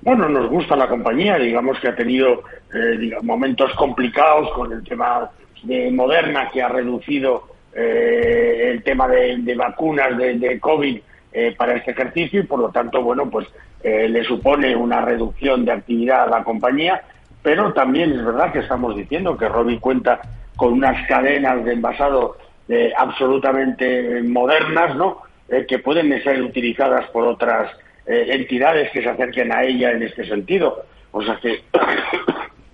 [0.02, 5.30] Bueno, nos gusta la compañía, digamos que ha tenido eh, momentos complicados con el tema
[5.62, 11.00] de Moderna, que ha reducido eh, el tema de, vacunas de, de COVID
[11.36, 13.48] eh, para este ejercicio y por lo tanto, bueno, pues
[13.82, 17.02] eh, le supone una reducción de actividad a la compañía,
[17.42, 20.20] pero también es verdad que estamos diciendo que Robi cuenta
[20.54, 22.36] con unas cadenas de envasado
[22.68, 25.22] eh, absolutamente modernas, ¿no?
[25.68, 27.70] que pueden ser utilizadas por otras
[28.06, 30.84] entidades que se acerquen a ella en este sentido.
[31.10, 31.62] O sea que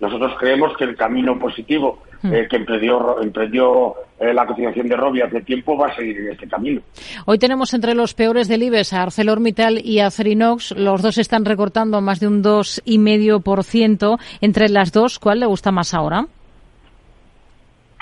[0.01, 2.33] nosotros creemos que el camino positivo hmm.
[2.33, 6.33] eh, que emprendió, emprendió eh, la cotización de Robi hace tiempo va a seguir en
[6.33, 6.81] este camino.
[7.27, 10.73] Hoy tenemos entre los peores del IBEX a ArcelorMittal y a Cerinox.
[10.73, 14.19] Los dos están recortando más de un 2,5%.
[14.41, 16.25] Entre las dos, ¿cuál le gusta más ahora?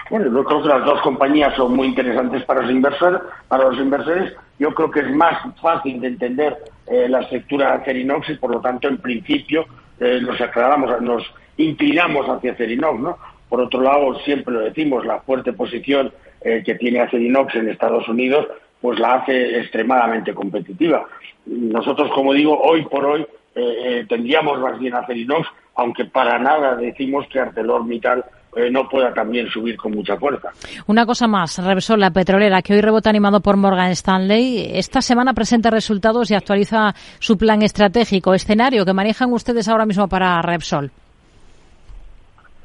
[0.09, 3.21] Bueno, yo creo que las dos compañías son muy interesantes para los inversores.
[3.49, 6.57] Para los inversores, yo creo que es más fácil de entender
[6.87, 9.67] eh, la estructura de Cerinox y, por lo tanto, en principio,
[10.01, 11.25] nos aclaramos, nos
[11.59, 13.19] inclinamos hacia Cerinox, ¿no?
[13.49, 18.09] Por otro lado, siempre lo decimos, la fuerte posición eh, que tiene Acerinox en Estados
[18.09, 18.47] Unidos,
[18.81, 21.05] pues la hace extremadamente competitiva.
[21.47, 27.27] Nosotros, como digo, hoy por hoy eh, tendríamos más bien Acerinox, aunque para nada decimos
[27.29, 28.25] que ArcelorMittal
[28.57, 30.51] eh, no pueda también subir con mucha fuerza.
[30.87, 35.35] Una cosa más, Repsol, la petrolera, que hoy rebota animado por Morgan Stanley, esta semana
[35.35, 40.91] presenta resultados y actualiza su plan estratégico, escenario que manejan ustedes ahora mismo para Repsol.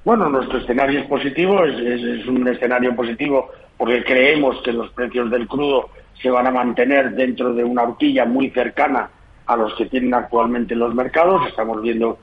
[0.05, 5.47] Bueno, nuestro escenario es positivo, es, un escenario positivo porque creemos que los precios del
[5.47, 5.89] crudo
[6.21, 9.09] se van a mantener dentro de una horquilla muy cercana
[9.45, 11.47] a los que tienen actualmente los mercados.
[11.47, 12.17] Estamos viendo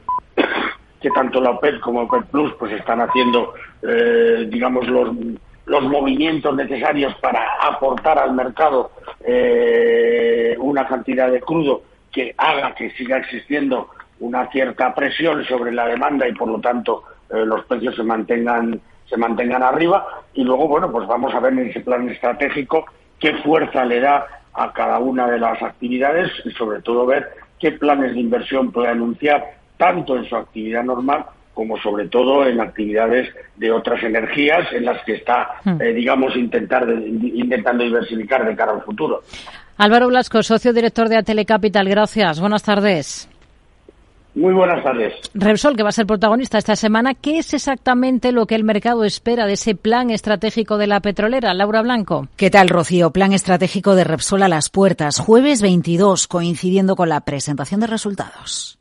[1.01, 5.09] que tanto la OPEP como OPEP Plus pues están haciendo, eh, digamos, los,
[5.65, 8.91] los movimientos necesarios para aportar al mercado
[9.25, 13.89] eh, una cantidad de crudo que haga que siga existiendo
[14.21, 18.81] una cierta presión sobre la demanda y por lo tanto eh, los precios se mantengan
[19.09, 22.87] se mantengan arriba y luego bueno pues vamos a ver en ese plan estratégico
[23.19, 27.73] qué fuerza le da a cada una de las actividades y sobre todo ver qué
[27.73, 29.45] planes de inversión puede anunciar
[29.77, 35.03] tanto en su actividad normal como sobre todo en actividades de otras energías en las
[35.05, 35.81] que está, hmm.
[35.81, 39.23] eh, digamos, intentar intentando diversificar de cara al futuro.
[39.77, 42.41] Álvaro Blasco, socio director de Atelecapital, gracias.
[42.41, 43.30] Buenas tardes.
[44.35, 45.15] Muy buenas tardes.
[45.35, 49.05] Repsol, que va a ser protagonista esta semana, ¿qué es exactamente lo que el mercado
[49.05, 51.53] espera de ese plan estratégico de la petrolera?
[51.55, 52.29] Laura Blanco.
[52.37, 53.11] ¿Qué tal, Rocío?
[53.11, 58.81] Plan estratégico de Repsol a las puertas, jueves 22, coincidiendo con la presentación de resultados.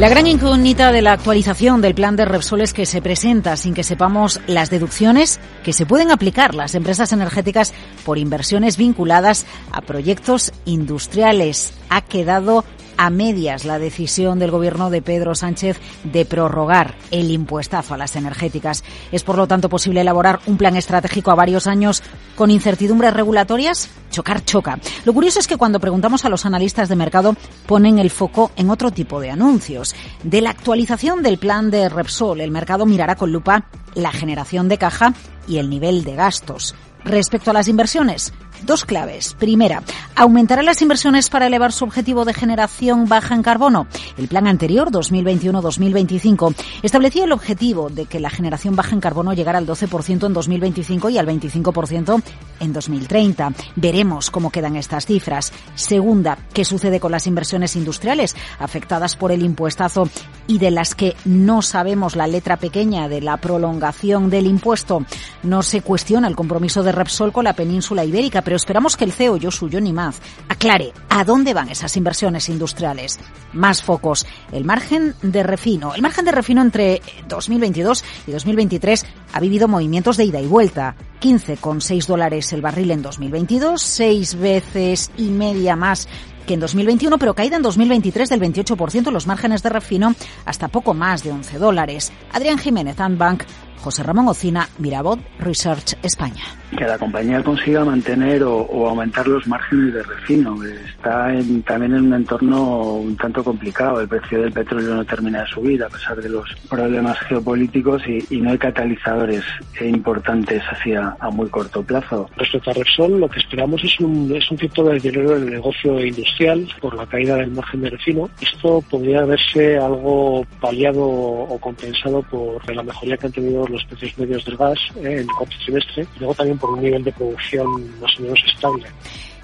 [0.00, 3.74] La gran incógnita de la actualización del plan de Repsol es que se presenta sin
[3.74, 9.82] que sepamos las deducciones que se pueden aplicar las empresas energéticas por inversiones vinculadas a
[9.82, 11.74] proyectos industriales.
[11.90, 12.64] Ha quedado
[13.00, 18.14] a medias la decisión del gobierno de Pedro Sánchez de prorrogar el impuestazo a las
[18.14, 18.84] energéticas.
[19.10, 22.02] ¿Es por lo tanto posible elaborar un plan estratégico a varios años
[22.36, 23.88] con incertidumbres regulatorias?
[24.10, 24.78] Chocar choca.
[25.06, 28.68] Lo curioso es que cuando preguntamos a los analistas de mercado ponen el foco en
[28.68, 29.94] otro tipo de anuncios.
[30.22, 34.76] De la actualización del plan de Repsol, el mercado mirará con lupa la generación de
[34.76, 35.14] caja
[35.48, 36.74] y el nivel de gastos.
[37.02, 38.34] Respecto a las inversiones,
[38.64, 39.34] Dos claves.
[39.38, 39.82] Primera,
[40.14, 43.86] ¿aumentará las inversiones para elevar su objetivo de generación baja en carbono?
[44.16, 49.58] El plan anterior, 2021-2025, establecía el objetivo de que la generación baja en carbono llegara
[49.58, 52.22] al 12% en 2025 y al 25%
[52.60, 53.52] en 2030.
[53.76, 55.52] Veremos cómo quedan estas cifras.
[55.74, 60.08] Segunda, ¿qué sucede con las inversiones industriales afectadas por el impuestazo
[60.46, 65.04] y de las que no sabemos la letra pequeña de la prolongación del impuesto?
[65.42, 69.12] No se cuestiona el compromiso de Repsol con la península ibérica, pero esperamos que el
[69.12, 73.20] CEO Josu Maz aclare a dónde van esas inversiones industriales.
[73.52, 74.26] Más focos.
[74.50, 75.94] El margen de refino.
[75.94, 80.96] El margen de refino entre 2022 y 2023 ha vivido movimientos de ida y vuelta.
[81.20, 86.08] 15,6 dólares el barril en 2022, seis veces y media más
[86.44, 90.92] que en 2021, pero caída en 2023 del 28% los márgenes de refino hasta poco
[90.92, 92.12] más de 11 dólares.
[92.32, 93.44] Adrián Jiménez, Bank
[93.80, 96.44] José Ramón Ocina, Mirabot Research España.
[96.76, 100.56] Que la compañía consiga mantener o, aumentar los márgenes de refino.
[100.62, 101.32] Está
[101.66, 104.00] también en un entorno un tanto complicado.
[104.00, 108.40] El precio del petróleo no termina de subir a pesar de los problemas geopolíticos y,
[108.40, 109.44] no hay catalizadores
[109.80, 112.30] importantes hacia a muy corto plazo.
[112.36, 116.04] Respecto a Repsol, lo que esperamos es un, es un tipo de dinero del negocio
[116.04, 118.30] industrial por la caída del margen de refino.
[118.40, 124.18] Esto podría verse algo paliado o compensado por la mejoría que han tenido los precios
[124.18, 127.12] medios del gas eh, en el cuarto trimestre y luego también por un nivel de
[127.12, 128.86] producción más o menos estable.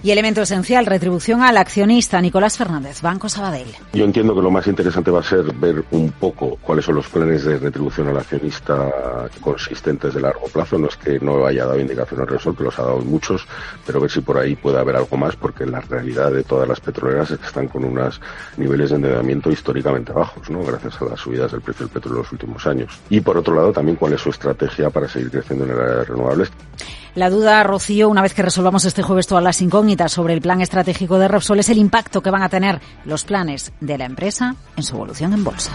[0.07, 2.21] Y elemento esencial, retribución al accionista.
[2.21, 3.66] Nicolás Fernández, Banco Sabadell.
[3.92, 7.09] Yo entiendo que lo más interesante va a ser ver un poco cuáles son los
[7.09, 8.88] planes de retribución al accionista
[9.40, 10.79] consistentes de largo plazo.
[10.79, 13.49] No es que no haya dado indicaciones Repsol, que los ha dado muchos,
[13.85, 16.79] pero ver si por ahí puede haber algo más, porque la realidad de todas las
[16.79, 18.21] petroleras es que están con unos
[18.59, 20.62] niveles de endeudamiento históricamente bajos, ¿no?
[20.62, 22.97] gracias a las subidas del precio del petróleo en los últimos años.
[23.11, 26.53] Y por otro lado, también cuál es su estrategia para seguir creciendo en de renovables.
[27.17, 30.61] La duda, Rocío, una vez que resolvamos este jueves todas las incógnitas sobre el plan
[30.61, 34.55] estratégico de Repsol, es el impacto que van a tener los planes de la empresa
[34.77, 35.73] en su evolución en bolsa.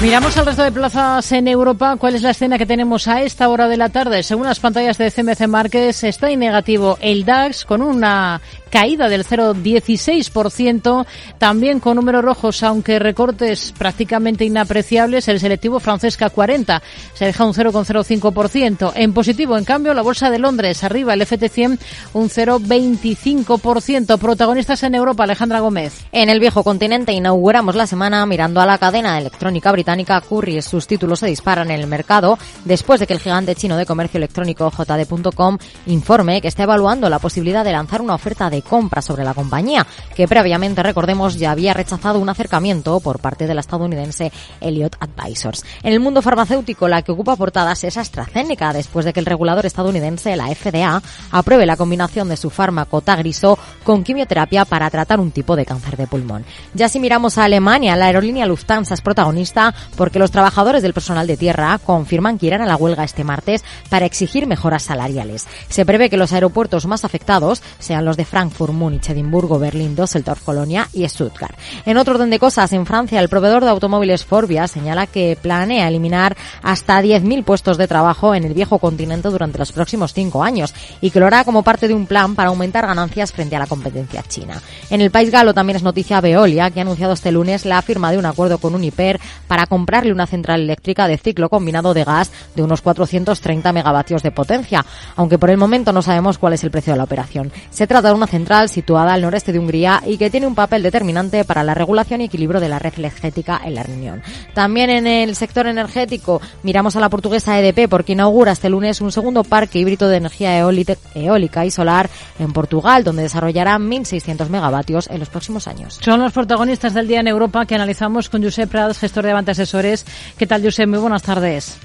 [0.00, 1.96] Miramos al resto de plazas en Europa.
[1.98, 4.22] ¿Cuál es la escena que tenemos a esta hora de la tarde?
[4.22, 8.40] Según las pantallas de CMC Márquez, está en negativo el DAX con una
[8.70, 11.06] caída del 0,16%,
[11.38, 16.82] también con números rojos, aunque recortes prácticamente inapreciables, el selectivo Francesca 40
[17.14, 18.92] se deja un 0,05%.
[18.94, 21.78] En positivo, en cambio, la Bolsa de Londres arriba, el FT100
[22.14, 24.18] un 0,25%.
[24.18, 26.04] Protagonistas en Europa, Alejandra Gómez.
[26.12, 30.64] En el viejo continente inauguramos la semana mirando a la cadena electrónica británica Currys.
[30.64, 34.18] Sus títulos se disparan en el mercado después de que el gigante chino de comercio
[34.18, 39.24] electrónico JD.com informe que está evaluando la posibilidad de lanzar una oferta de compra sobre
[39.24, 44.32] la compañía, que previamente, recordemos, ya había rechazado un acercamiento por parte de la estadounidense
[44.60, 45.64] Elliott Advisors.
[45.82, 49.66] En el mundo farmacéutico, la que ocupa portadas es AstraZeneca, después de que el regulador
[49.66, 55.30] estadounidense, la FDA, apruebe la combinación de su fármaco Tagriso con quimioterapia para tratar un
[55.30, 56.44] tipo de cáncer de pulmón.
[56.74, 61.26] Ya si miramos a Alemania, la aerolínea Lufthansa es protagonista porque los trabajadores del personal
[61.26, 65.46] de tierra confirman que irán a la huelga este martes para exigir mejoras salariales.
[65.68, 70.42] Se prevé que los aeropuertos más afectados sean los de Frankfurt, Múnich, Edimburgo, Berlín, Düsseldorf,
[70.42, 71.54] Colonia y Stuttgart.
[71.84, 75.88] En otro orden de cosas, en Francia, el proveedor de automóviles Forbia señala que planea
[75.88, 80.74] eliminar hasta 10.000 puestos de trabajo en el viejo continente durante los próximos cinco años
[81.00, 83.66] y que lo hará como parte de un plan para aumentar ganancias frente a la
[83.66, 84.60] competencia china.
[84.90, 88.10] En el país galo también es noticia Veolia, que ha anunciado este lunes la firma
[88.10, 92.30] de un acuerdo con Uniper para comprarle una central eléctrica de ciclo combinado de gas
[92.54, 94.84] de unos 430 megavatios de potencia,
[95.16, 97.52] aunque por el momento no sabemos cuál es el precio de la operación.
[97.70, 98.37] Se trata de una central
[98.68, 102.24] situada al noreste de Hungría y que tiene un papel determinante para la regulación y
[102.24, 104.22] equilibrio de la red energética en la reunión.
[104.54, 109.12] También en el sector energético miramos a la portuguesa EDP porque inaugura este lunes un
[109.12, 115.20] segundo parque híbrido de energía eólica y solar en Portugal, donde desarrollará 1.600 megavatios en
[115.20, 115.98] los próximos años.
[116.02, 119.52] Son los protagonistas del día en Europa que analizamos con Josep Prats, gestor de Avante
[119.52, 120.06] Asesores.
[120.36, 120.88] ¿Qué tal, Josep?
[120.88, 121.78] Muy buenas tardes.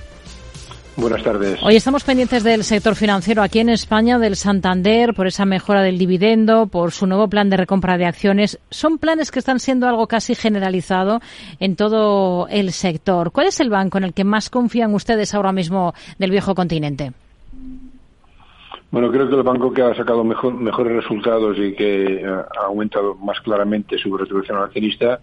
[0.96, 1.60] Buenas tardes.
[1.64, 5.98] Hoy estamos pendientes del sector financiero aquí en España, del Santander, por esa mejora del
[5.98, 8.60] dividendo, por su nuevo plan de recompra de acciones.
[8.70, 11.20] Son planes que están siendo algo casi generalizado
[11.60, 13.32] en todo el sector.
[13.32, 17.12] ¿Cuál es el banco en el que más confían ustedes ahora mismo del viejo continente?
[18.92, 22.66] Bueno, creo que el banco que ha sacado mejor, mejores resultados y que eh, ha
[22.68, 25.20] aumentado más claramente su retribución al accionista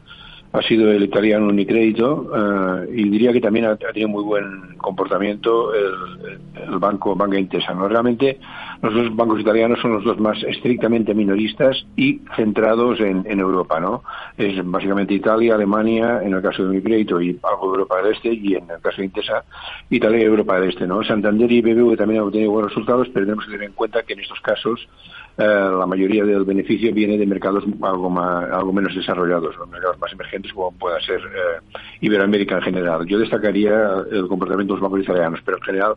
[0.53, 5.73] ha sido el italiano Unicredito uh, y diría que también ha, tenido muy buen comportamiento
[5.75, 7.73] el, el banco Banca Intesa.
[7.73, 7.89] ¿no?
[7.89, 8.41] Realmente
[8.83, 13.79] los dos bancos italianos son los dos más estrictamente minoristas y centrados en, Europa.
[13.79, 14.03] ¿no?
[14.37, 18.33] Es básicamente Italia, Alemania, en el caso de Unicredito y algo de Europa del Este
[18.33, 19.45] y en el caso de Intesa,
[19.89, 20.87] Italia y Europa del Este.
[20.87, 21.05] ¿no?
[21.05, 24.15] Santander y BBV también han obtenido buenos resultados, pero tenemos que tener en cuenta que
[24.15, 28.95] en estos casos eh, la mayoría del beneficio viene de mercados algo, más, algo menos
[28.95, 33.07] desarrollados, mercados más emergentes como pueda ser eh, Iberoamérica en general.
[33.07, 35.95] Yo destacaría el comportamiento de los bancos italianos, pero en general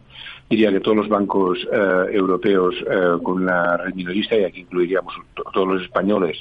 [0.50, 5.14] diría que todos los bancos eh, europeos eh, con una red minorista, y aquí incluiríamos
[5.54, 6.38] todos los españoles,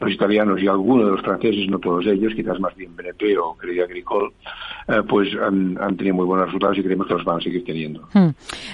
[0.00, 3.54] los italianos y algunos de los franceses, no todos ellos, quizás más bien BNP o
[3.56, 4.32] Crédit Agricole,
[4.88, 8.08] eh, pues han, tenido muy buenos resultados y creemos que los van a seguir teniendo.
[8.12, 8.30] Hmm.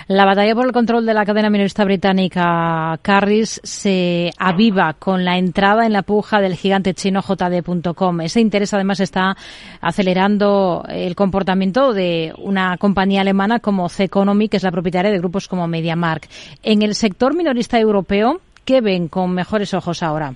[0.09, 5.39] La batalla por el control de la cadena minorista británica Carris se aviva con la
[5.39, 8.21] entrada en la puja del gigante chino JD.com.
[8.23, 9.37] Ese interés además está
[9.81, 15.19] acelerando el comportamiento de una compañía alemana como C Economy, que es la propietaria de
[15.19, 16.29] grupos como MediaMark.
[16.63, 20.35] En el sector minorista europeo, ¿qué ven con mejores ojos ahora?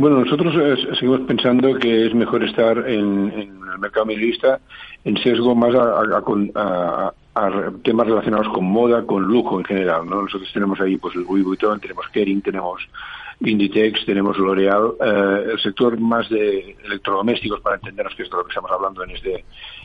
[0.00, 4.58] Bueno, nosotros eh, seguimos pensando que es mejor estar en, el mercado minorista
[5.04, 6.22] en sesgo más a, a,
[6.54, 10.08] a, a, temas relacionados con moda, con lujo en general.
[10.08, 10.22] ¿no?
[10.22, 12.80] Nosotros tenemos ahí pues el Louis Vuitton, tenemos Kering, tenemos
[13.40, 18.44] Inditex, tenemos L'Oreal, eh, el sector más de electrodomésticos, para entendernos que es de lo
[18.44, 19.44] que estamos hablando en este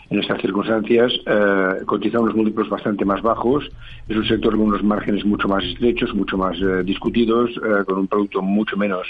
[0.09, 3.67] en estas circunstancias, eh, cotiza unos múltiplos bastante más bajos,
[4.07, 7.99] es un sector con unos márgenes mucho más estrechos, mucho más eh, discutidos, eh, con
[7.99, 9.07] un producto mucho menos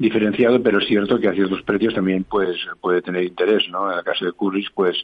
[0.00, 3.92] diferenciado, pero es cierto que a ciertos precios también pues puede tener interés, ¿no?
[3.92, 4.96] En el caso de Currys, pues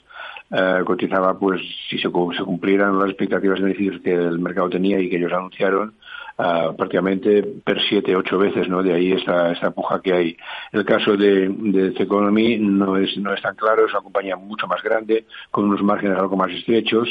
[0.50, 5.10] eh, cotizaba, pues si se, cumplieran las expectativas de beneficios que el mercado tenía y
[5.10, 5.94] que ellos anunciaron,
[6.38, 8.82] Uh, prácticamente per siete, ocho veces, ¿no?
[8.82, 10.36] De ahí esta, esta puja que hay.
[10.70, 14.66] El caso de, de Economy no es, no es tan claro, es una compañía mucho
[14.66, 17.08] más grande, con unos márgenes algo más estrechos,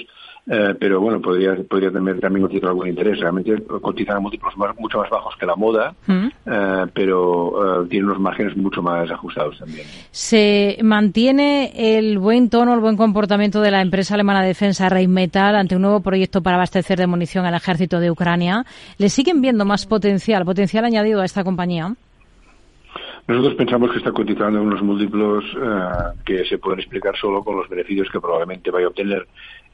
[0.47, 3.19] eh, pero bueno, podría, podría tener también algún interés.
[3.19, 6.27] Realmente cotizan a múltiplos más, mucho más bajos que la moda, mm.
[6.45, 9.87] eh, pero eh, tiene unos márgenes mucho más ajustados también.
[10.11, 15.55] ¿Se mantiene el buen tono, el buen comportamiento de la empresa alemana de defensa Rheinmetall
[15.55, 18.65] ante un nuevo proyecto para abastecer de munición al ejército de Ucrania?
[18.99, 21.95] ¿Le siguen viendo más potencial, potencial añadido a esta compañía?
[23.27, 27.67] Nosotros pensamos que está cotizando unos múltiplos eh, que se pueden explicar solo con los
[27.67, 29.25] beneficios que probablemente vaya a obtener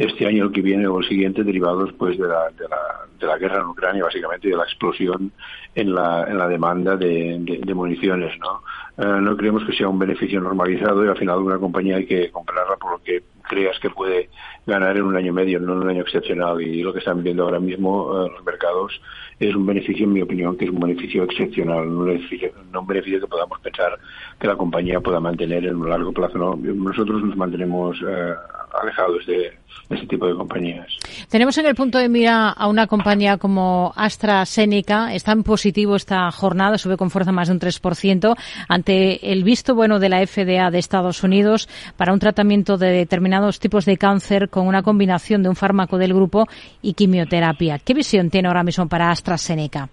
[0.01, 3.27] este año, el que viene o el siguiente, derivados pues de la, de la, de
[3.27, 5.31] la guerra en Ucrania, básicamente, de la explosión
[5.75, 8.33] en la, en la demanda de, de, municiones.
[8.39, 8.61] ¿no?
[8.97, 12.31] Eh, no creemos que sea un beneficio normalizado y al final una compañía hay que
[12.31, 14.29] comprarla por lo que creas que puede
[14.65, 16.61] ganar en un año medio, no en un año excepcional.
[16.61, 19.01] Y lo que están viendo ahora mismo eh, los mercados
[19.39, 23.27] es un beneficio, en mi opinión, que es un beneficio excepcional, no un beneficio que
[23.27, 23.99] podamos pensar
[24.39, 26.37] que la compañía pueda mantener en un largo plazo.
[26.37, 26.55] ¿no?
[26.55, 28.33] Nosotros nos mantenemos eh,
[28.81, 29.51] alejados de,
[29.89, 30.87] ese tipo de compañías.
[31.29, 35.13] Tenemos en el punto de mira a una compañía como AstraZeneca.
[35.13, 38.35] Está en positivo esta jornada, sube con fuerza más de un 3%
[38.67, 43.40] ante el visto bueno de la FDA de Estados Unidos para un tratamiento de determinados
[43.59, 46.47] tipos de cáncer con una combinación de un fármaco del grupo
[46.81, 47.79] y quimioterapia.
[47.79, 49.89] ¿Qué visión tiene ahora mismo para AstraZeneca?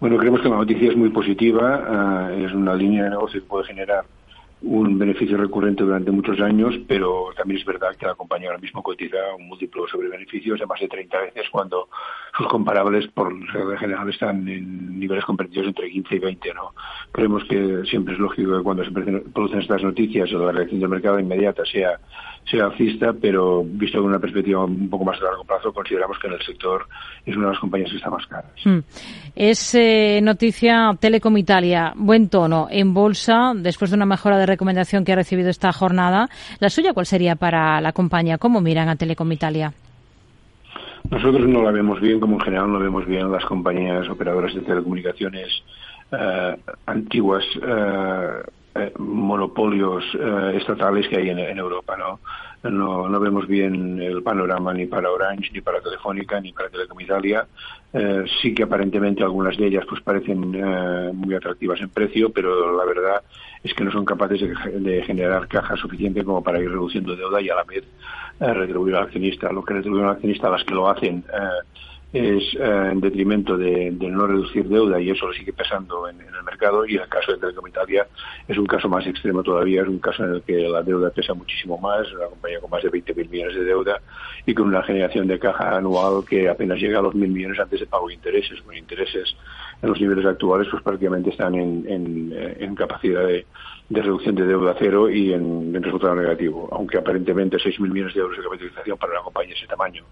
[0.00, 2.30] Bueno, creemos que la noticia es muy positiva.
[2.32, 4.04] Eh, es una línea de negocio que puede generar
[4.62, 8.82] un beneficio recurrente durante muchos años, pero también es verdad que la compañía ahora mismo
[8.82, 11.88] cotiza un múltiplo sobre beneficios de más de 30 veces cuando
[12.40, 16.54] sus comparables por regla general están en niveles competitivos entre 15 y 20.
[16.54, 16.72] ¿no?
[17.12, 20.88] Creemos que siempre es lógico que cuando se producen estas noticias o la reacción del
[20.88, 22.00] mercado inmediata sea
[22.50, 26.26] sea alcista, pero visto de una perspectiva un poco más a largo plazo, consideramos que
[26.26, 26.86] en el sector
[27.26, 28.50] es una de las compañías que está más caras.
[28.64, 28.78] Hmm.
[29.36, 35.04] Es eh, noticia Telecom Italia, buen tono en bolsa después de una mejora de recomendación
[35.04, 36.28] que ha recibido esta jornada.
[36.60, 38.38] ¿La suya cuál sería para la compañía?
[38.38, 39.74] ¿Cómo miran a Telecom Italia?
[41.08, 44.60] Nosotros no la vemos bien, como en general no vemos bien las compañías operadoras de
[44.60, 45.62] telecomunicaciones
[46.12, 47.44] eh, antiguas.
[47.62, 48.42] Eh,
[48.72, 52.20] eh, monopolios eh, estatales que hay en, Europa, ¿no?
[52.70, 53.08] ¿no?
[53.08, 53.18] ¿no?
[53.18, 57.48] vemos bien el panorama ni para Orange, ni para Telefónica, ni para Telecom Italia.
[57.92, 60.52] Eh, sí que aparentemente algunas de ellas pues parecen
[61.16, 63.22] muy atractivas en precio, pero la verdad
[63.62, 67.50] es que no son capaces de, generar caja suficiente como para ir reduciendo deuda y
[67.50, 67.84] a la vez
[68.38, 69.52] retribuir al accionista.
[69.52, 71.24] Lo que retribuyen al accionista, las que lo hacen,
[72.12, 76.42] es eh, en detrimento de, no reducir deuda y eso lo sigue pesando en, el
[76.44, 78.06] mercado y el caso de Telecom Italia
[78.48, 81.34] es un caso más extremo todavía, es un caso en el que la deuda pesa
[81.34, 84.00] muchísimo más, una compañía con más de 20.000 millones de deuda
[84.44, 87.78] y con una generación de caja anual que apenas llega a los 1.000 millones antes
[87.78, 89.36] de pago de intereses, con intereses
[89.82, 93.46] en los niveles actuales pues prácticamente están en, en capacidad de
[93.90, 96.68] de reducción de deuda cero y en, resultado negativo.
[96.70, 100.04] Aunque aparentemente 6.000 millones de euros de capitalización para una compañía de ese tamaño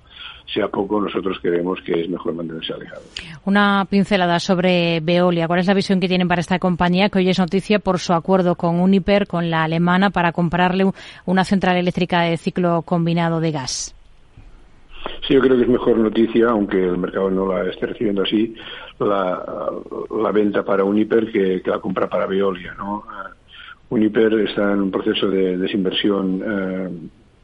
[0.52, 3.02] sea poco, nosotros creemos que es mejor mantenerse alejado.
[3.44, 5.46] Una pincelada sobre Veolia.
[5.46, 8.12] ¿Cuál es la visión que tienen para esta compañía que hoy es noticia por su
[8.14, 10.90] acuerdo con Uniper, con la alemana, para comprarle
[11.24, 13.94] una central eléctrica de ciclo combinado de gas?
[15.26, 18.54] Sí, yo creo que es mejor noticia, aunque el mercado no la esté recibiendo así,
[18.98, 22.74] la, venta para Uniper que, que la compra para Veolia.
[22.74, 23.04] ¿no?
[23.90, 26.88] Uniper está en un proceso de desinversión eh,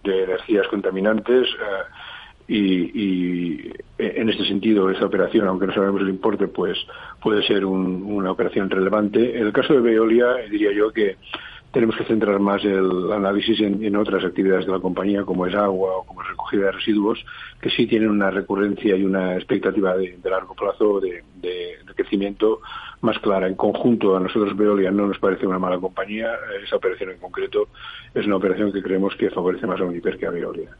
[0.05, 6.47] de energías contaminantes eh, y, en este sentido esa operación, aunque no sabemos el importe,
[6.49, 6.77] pues
[7.23, 9.39] puede ser una operación relevante.
[9.39, 11.17] En el caso de Veolia, diría yo que
[11.75, 15.97] tenemos que centrar más el análisis en, otras actividades de la compañía, como es agua
[15.97, 17.27] o como es recogida de residuos,
[17.61, 22.61] que sí tienen una recurrencia y una expectativa de, largo plazo de, de, crecimiento
[23.01, 23.49] más clara.
[23.49, 26.31] En conjunto, a nosotros Veolia no nos parece una mala compañía.
[26.64, 27.68] Esa operación en concreto
[28.14, 30.70] es una operación que creemos que favorece más a Uniper que a Veolia.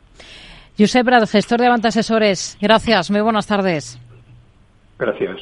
[0.79, 2.57] Josep Brad, gestor de Avanta Asesores.
[2.61, 3.11] Gracias.
[3.11, 3.99] Muy buenas tardes.
[4.97, 5.41] Gracias.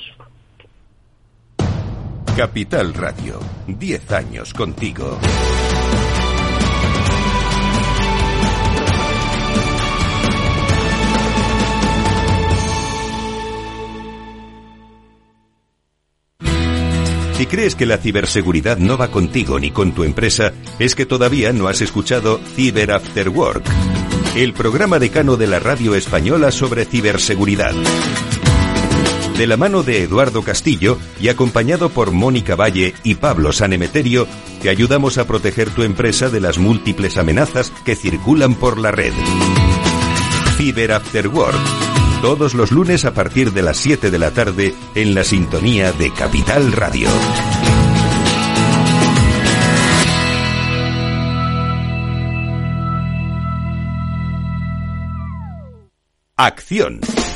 [2.36, 3.38] Capital Radio.
[3.66, 5.18] Diez años contigo.
[17.34, 21.52] Si crees que la ciberseguridad no va contigo ni con tu empresa, es que todavía
[21.52, 23.64] no has escuchado Cyber After Work,
[24.36, 27.74] el programa decano de la radio española sobre ciberseguridad.
[29.36, 34.26] De la mano de Eduardo Castillo y acompañado por Mónica Valle y Pablo Sanemeterio,
[34.60, 39.12] te ayudamos a proteger tu empresa de las múltiples amenazas que circulan por la red.
[40.56, 45.12] Cyber After Work todos los lunes a partir de las 7 de la tarde en
[45.12, 47.08] la sintonía de Capital Radio.
[56.36, 57.00] Acción,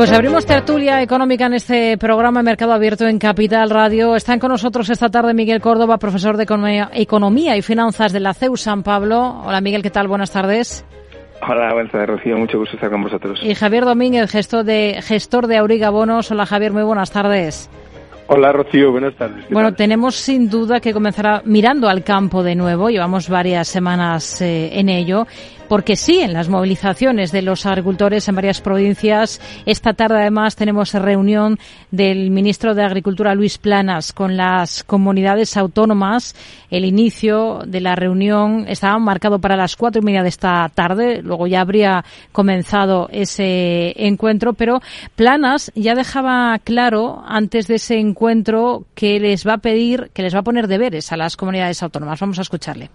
[0.00, 4.16] Pues abrimos tertulia económica en este programa Mercado Abierto en Capital Radio.
[4.16, 6.44] Están con nosotros esta tarde Miguel Córdoba, profesor de
[6.94, 9.42] Economía y Finanzas de la CEU San Pablo.
[9.44, 10.08] Hola Miguel, ¿qué tal?
[10.08, 10.86] Buenas tardes.
[11.46, 12.38] Hola, buenas tardes, Rocío.
[12.38, 13.40] Mucho gusto estar con vosotros.
[13.42, 16.30] Y Javier Domínguez, gestor de, gestor de Auriga Bonos.
[16.30, 17.68] Hola Javier, muy buenas tardes.
[18.28, 19.44] Hola Rocío, buenas tardes.
[19.50, 22.88] Bueno, tenemos sin duda que comenzar mirando al campo de nuevo.
[22.88, 25.26] Llevamos varias semanas eh, en ello
[25.70, 29.40] porque sí, en las movilizaciones de los agricultores en varias provincias.
[29.66, 31.60] Esta tarde, además, tenemos reunión
[31.92, 36.34] del ministro de Agricultura, Luis Planas, con las comunidades autónomas.
[36.72, 41.22] El inicio de la reunión estaba marcado para las cuatro y media de esta tarde.
[41.22, 44.80] Luego ya habría comenzado ese encuentro, pero
[45.14, 50.34] Planas ya dejaba claro antes de ese encuentro que les va a pedir, que les
[50.34, 52.18] va a poner deberes a las comunidades autónomas.
[52.18, 52.90] Vamos a escucharle.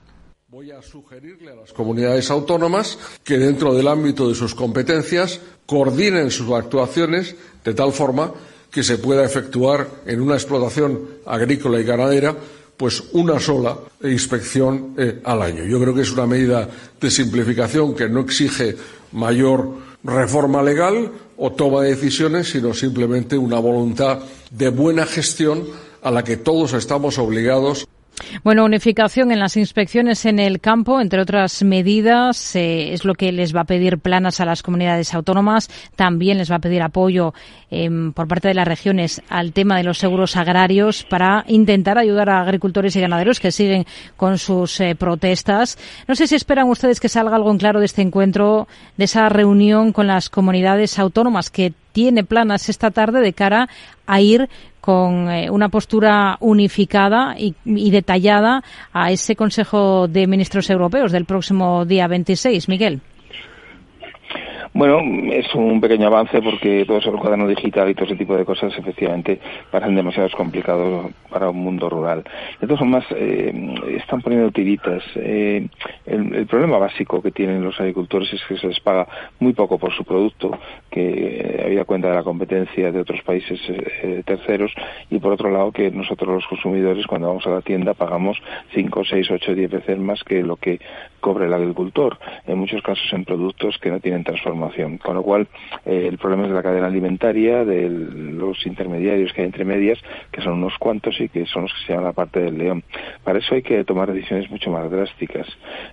[0.48, 6.30] Voy a sugerirle a las comunidades autónomas que dentro del ámbito de sus competencias coordinen
[6.30, 8.32] sus actuaciones de tal forma
[8.70, 12.38] que se pueda efectuar en una explotación agrícola y ganadera
[12.78, 15.66] pues una sola inspección eh, al año.
[15.66, 16.70] Yo creo que es una medida
[17.02, 18.78] de simplificación que no exige
[19.14, 19.68] mayor
[20.04, 24.20] reforma legal o toma de decisiones, sino simplemente una voluntad
[24.52, 25.66] de buena gestión
[26.04, 27.88] a la que todos estamos obligados
[28.44, 33.32] bueno, unificación en las inspecciones en el campo, entre otras medidas, eh, es lo que
[33.32, 35.70] les va a pedir planas a las comunidades autónomas.
[35.96, 37.34] También les va a pedir apoyo
[37.70, 42.30] em, por parte de las regiones al tema de los seguros agrarios para intentar ayudar
[42.30, 43.86] a agricultores y ganaderos que siguen
[44.18, 45.78] con sus eh, protestas.
[46.08, 48.68] No sé si esperan ustedes que salga algo en claro de este encuentro,
[48.98, 53.70] de esa reunión con las comunidades autónomas que tiene planas esta tarde de cara
[54.06, 54.50] a ir
[54.86, 57.56] con eh, una postura unificada y,
[57.90, 58.64] detallada
[58.94, 62.70] a ese Consejo de Ministros Europeos del próximo día 26.
[62.70, 63.02] Miguel.
[64.76, 65.00] Bueno,
[65.32, 68.44] es un pequeño avance porque todo eso el cuaderno digital y todo ese tipo de
[68.44, 69.40] cosas efectivamente
[69.72, 72.26] parecen demasiado complicados para un mundo rural.
[72.60, 73.54] De todas formas, eh,
[73.98, 75.02] están poniendo tiritas.
[75.16, 75.66] Eh,
[76.06, 79.08] el, problema básico que tienen los agricultores es que se les paga
[79.40, 80.52] muy poco por su producto,
[80.92, 84.74] que había cuenta de la competencia de otros países eh, terceros,
[85.10, 88.38] y por otro lado que nosotros los consumidores cuando vamos a la tienda pagamos
[88.74, 90.82] 5, 6, 8, 10 veces más que lo que
[91.26, 95.00] cobre el agricultor, en muchos casos en productos que no tienen transformación.
[95.00, 95.48] Con lo cual,
[95.84, 99.98] eh, el problema es de la cadena alimentaria, de los intermediarios que hay entre medias,
[100.32, 102.84] que son unos cuantos y que son los que se llaman la parte del león.
[103.24, 105.48] Para eso hay que tomar decisiones mucho más drásticas.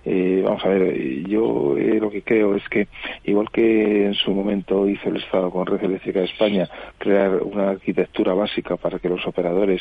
[0.05, 2.89] Eh, vamos a ver, yo eh, lo que creo es que,
[3.25, 6.69] igual que en su momento hizo el Estado con Red Eléctrica de España,
[6.99, 9.81] crear una arquitectura básica para que los operadores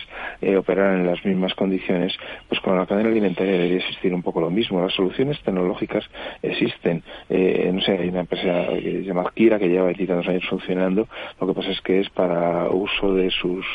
[0.57, 2.13] operaran en las mismas condiciones,
[2.47, 4.81] pues con la cadena alimentaria debería existir un poco lo mismo.
[4.81, 6.09] Las soluciones tecnológicas
[6.41, 7.03] existen.
[7.29, 11.07] Eh, no sé, hay una empresa que se Kira que lleva 22 años funcionando.
[11.39, 13.65] Lo que pasa es que es para uso de sus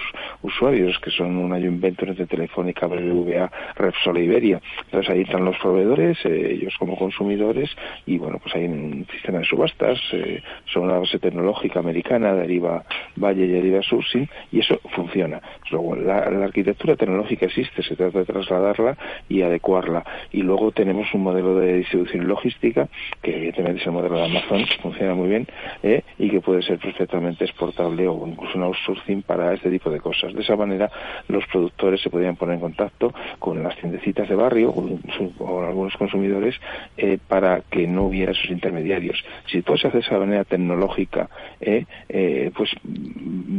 [0.42, 4.60] usuarios, que son una Inventor de Telefónica, BBVA, Repsol e Iberia.
[4.84, 7.70] Entonces ahí están los proveedores, eh, ellos como consumidores,
[8.06, 10.42] y bueno, pues hay un sistema de subastas, eh,
[10.72, 12.84] son una base tecnológica americana, deriva
[13.16, 15.40] Valle y deriva Sourcing, y eso funciona.
[15.70, 18.96] Luego, la, la arquitectura tecnológica existe, se trata de trasladarla
[19.28, 20.04] y adecuarla.
[20.32, 22.88] Y luego tenemos un modelo de distribución y logística,
[23.22, 25.46] que evidentemente es el modelo de Amazon, funciona muy bien
[25.82, 26.02] ¿eh?
[26.18, 30.34] y que puede ser perfectamente exportable o incluso un outsourcing para este tipo de cosas.
[30.34, 30.90] De esa manera,
[31.28, 36.54] los productores se podrían poner en contacto con las tiendecitas de barrio o, algunos consumidores
[36.96, 39.24] eh, para que no hubiera esos intermediarios.
[39.50, 41.28] Si todo se hace de esa manera tecnológica,
[41.60, 41.84] ¿eh?
[42.56, 42.70] pues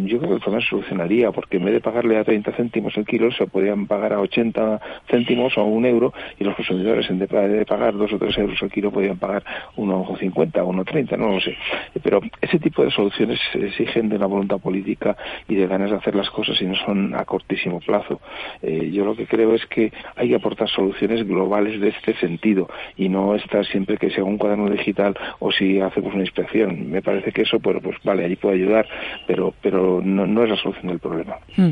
[0.05, 3.05] yo creo que el problema solucionaría, porque en vez de pagarle a 30 céntimos el
[3.05, 7.19] kilo, se podrían pagar a 80 céntimos o a un euro y los consumidores en
[7.19, 9.43] vez de pagar dos o tres euros al kilo podían pagar
[9.75, 11.55] 1,50 o 1,30, no lo sé.
[12.01, 15.15] Pero ese tipo de soluciones exigen de una voluntad política
[15.47, 18.19] y de ganas de hacer las cosas y no son a cortísimo plazo.
[18.61, 22.69] Eh, yo lo que creo es que hay que aportar soluciones globales de este sentido
[22.95, 26.89] y no estar siempre que sea un cuaderno digital o si hacemos una inspección.
[26.89, 28.87] Me parece que eso, pues, vale, allí puede ayudar,
[29.25, 31.37] pero, pero no, no es la solución del problema.
[31.55, 31.71] Hmm.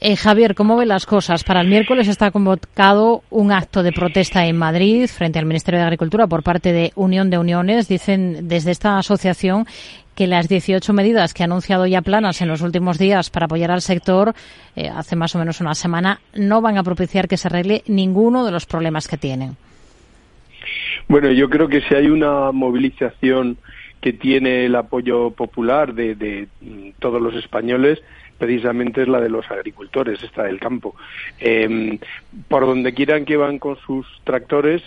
[0.00, 1.42] Eh, Javier, ¿cómo ve las cosas?
[1.42, 5.86] Para el miércoles está convocado un acto de protesta en Madrid frente al Ministerio de
[5.86, 7.88] Agricultura por parte de Unión de Uniones.
[7.88, 9.66] Dicen desde esta asociación
[10.14, 13.72] que las 18 medidas que ha anunciado ya Planas en los últimos días para apoyar
[13.72, 14.34] al sector,
[14.76, 18.44] eh, hace más o menos una semana, no van a propiciar que se arregle ninguno
[18.44, 19.56] de los problemas que tienen.
[21.08, 23.56] Bueno, yo creo que si hay una movilización
[24.00, 26.46] que tiene el apoyo popular de
[27.00, 28.00] todos los españoles,
[28.38, 30.94] precisamente es la de los agricultores, esta del campo.
[31.38, 31.98] Em,
[32.48, 34.82] por donde quieran que van con sus tractores,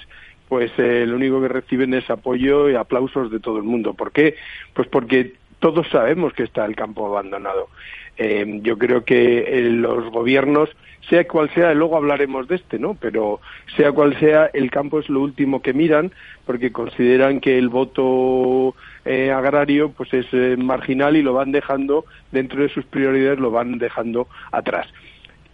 [0.48, 3.94] pues eh, lo único que reciben es apoyo y aplausos de todo el mundo.
[3.94, 4.36] ¿Por qué?
[4.74, 7.70] Pues porque todos sabemos que está el campo abandonado.
[8.18, 10.70] Eh, yo creo que eh, los gobiernos,
[11.10, 12.96] sea cual sea, luego hablaremos de este, ¿no?
[13.00, 13.40] Pero
[13.76, 16.12] sea cual sea, el campo es lo último que miran
[16.46, 22.62] porque consideran que el voto eh, agrario pues es marginal y lo van dejando dentro
[22.62, 24.88] de sus prioridades, lo van dejando atrás.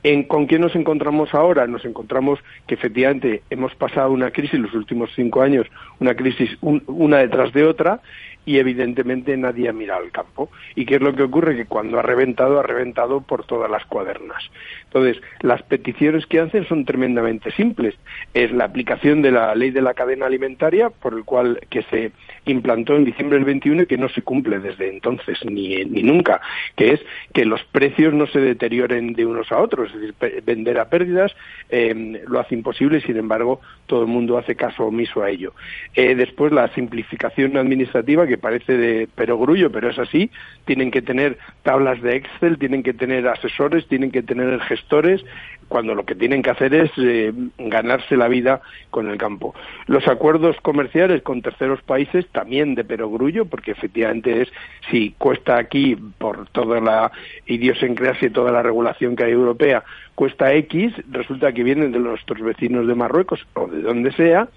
[0.03, 1.67] En, ¿Con qué nos encontramos ahora?
[1.67, 5.67] Nos encontramos que efectivamente hemos pasado una crisis los últimos cinco años,
[5.99, 8.01] una crisis una detrás de otra,
[8.47, 10.49] y evidentemente nadie ha mirado el campo.
[10.73, 11.57] ¿Y qué es lo que ocurre?
[11.57, 14.41] Que cuando ha reventado, ha reventado por todas las cuadernas.
[14.87, 17.95] Entonces, las peticiones que hacen son tremendamente simples.
[18.33, 22.11] Es la aplicación de la ley de la cadena alimentaria, por el cual que se
[22.45, 26.41] implantó en diciembre del 21 y que no se cumple desde entonces ni, ni nunca,
[26.75, 27.01] que es
[27.33, 31.35] que los precios no se deterioren de unos a otros, es decir, vender a pérdidas
[31.69, 35.53] eh, lo hace imposible y sin embargo todo el mundo hace caso omiso a ello.
[35.95, 40.29] Eh, después la simplificación administrativa que parece de perogrullo, pero es así,
[40.65, 44.76] tienen que tener tablas de Excel, tienen que tener asesores, tienen que tener gestores,
[45.67, 49.53] cuando lo que tienen que hacer es eh, ganarse la vida con el campo.
[49.87, 54.49] Los acuerdos comerciales con terceros países también de perogrullo, porque efectivamente es
[54.89, 57.11] si cuesta aquí por toda la
[57.45, 59.83] idiosincrasia y toda la regulación que hay europea
[60.15, 64.47] cuesta X, resulta que vienen de nuestros vecinos de Marruecos o de donde sea,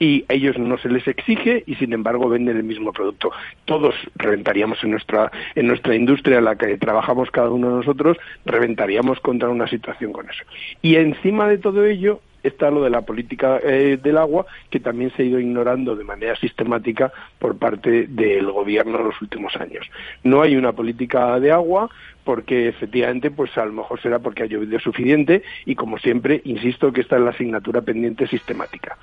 [0.00, 3.30] y a ellos no se les exige y sin embargo venden el mismo producto.
[3.66, 8.16] Todos reventaríamos en nuestra, en nuestra industria en la que trabajamos cada uno de nosotros,
[8.44, 10.42] reventaríamos contra una situación con eso.
[10.82, 15.12] Y encima de todo ello, está lo de la política eh, del agua, que también
[15.14, 19.86] se ha ido ignorando de manera sistemática por parte del gobierno en los últimos años.
[20.24, 21.90] No hay una política de agua
[22.24, 26.92] porque efectivamente, pues a lo mejor será porque ha llovido suficiente y como siempre, insisto
[26.92, 28.96] que esta es la asignatura pendiente sistemática.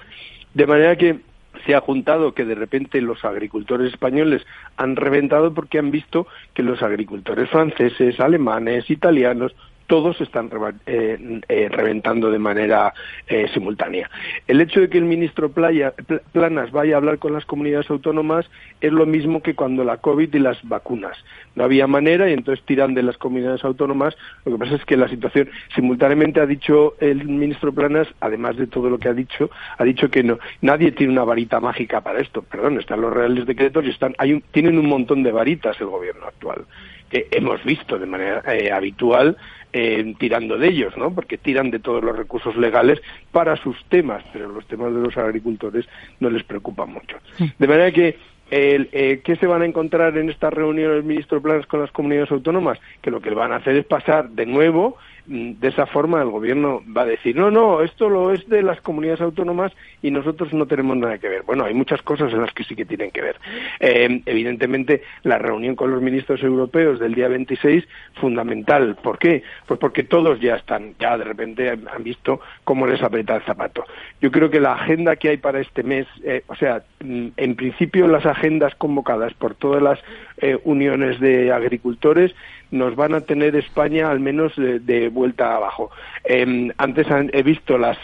[0.53, 1.19] De manera que
[1.65, 4.45] se ha juntado que de repente los agricultores españoles
[4.77, 9.55] han reventado porque han visto que los agricultores franceses, alemanes, italianos,
[9.87, 10.49] todos están
[10.85, 12.93] eh, eh, reventando de manera
[13.27, 14.09] eh, simultánea.
[14.45, 18.45] El hecho de que el ministro Planas vaya a hablar con las comunidades autónomas
[18.81, 21.17] es lo mismo que cuando la COVID y las vacunas.
[21.55, 24.15] No había manera y entonces tiran de las comunidades autónomas.
[24.45, 28.67] Lo que pasa es que la situación simultáneamente ha dicho el ministro Planas, además de
[28.67, 32.19] todo lo que ha dicho, ha dicho que no, nadie tiene una varita mágica para
[32.19, 32.41] esto.
[32.41, 36.25] Perdón, están los reales decretos y están, hay tienen un montón de varitas el gobierno
[36.25, 36.65] actual
[37.09, 39.37] que hemos visto de manera habitual
[39.79, 41.13] eh, tirando de ellos, ¿no?
[41.13, 42.99] Porque tiran de todos los recursos legales
[43.31, 45.85] para sus temas, pero los temas de los agricultores
[46.19, 47.17] no les preocupan mucho.
[47.59, 48.17] De manera que
[48.49, 51.91] el, eh, ¿Qué se van a encontrar en esta reunión el ministro Planas con las
[51.91, 52.79] comunidades autónomas?
[53.01, 54.97] Que lo que van a hacer es pasar de nuevo
[55.27, 58.79] de esa forma el gobierno va a decir, no, no, esto lo es de las
[58.79, 61.43] comunidades autónomas y nosotros no tenemos nada que ver.
[61.43, 63.35] Bueno, hay muchas cosas en las que sí que tienen que ver.
[63.79, 67.85] Eh, evidentemente, la reunión con los ministros europeos del día 26,
[68.21, 68.95] fundamental.
[69.03, 69.43] ¿Por qué?
[69.65, 73.83] Pues porque todos ya están, ya de repente han visto cómo les aprieta el zapato.
[74.21, 77.55] Yo creo que la agenda que hay para este mes, eh, o sea, mm, en
[77.55, 79.99] principio las agendas convocadas por todas las
[80.37, 82.33] eh, uniones de agricultores
[82.71, 85.89] nos van a tener España al menos de, vuelta abajo.
[86.23, 87.97] Em, antes he visto las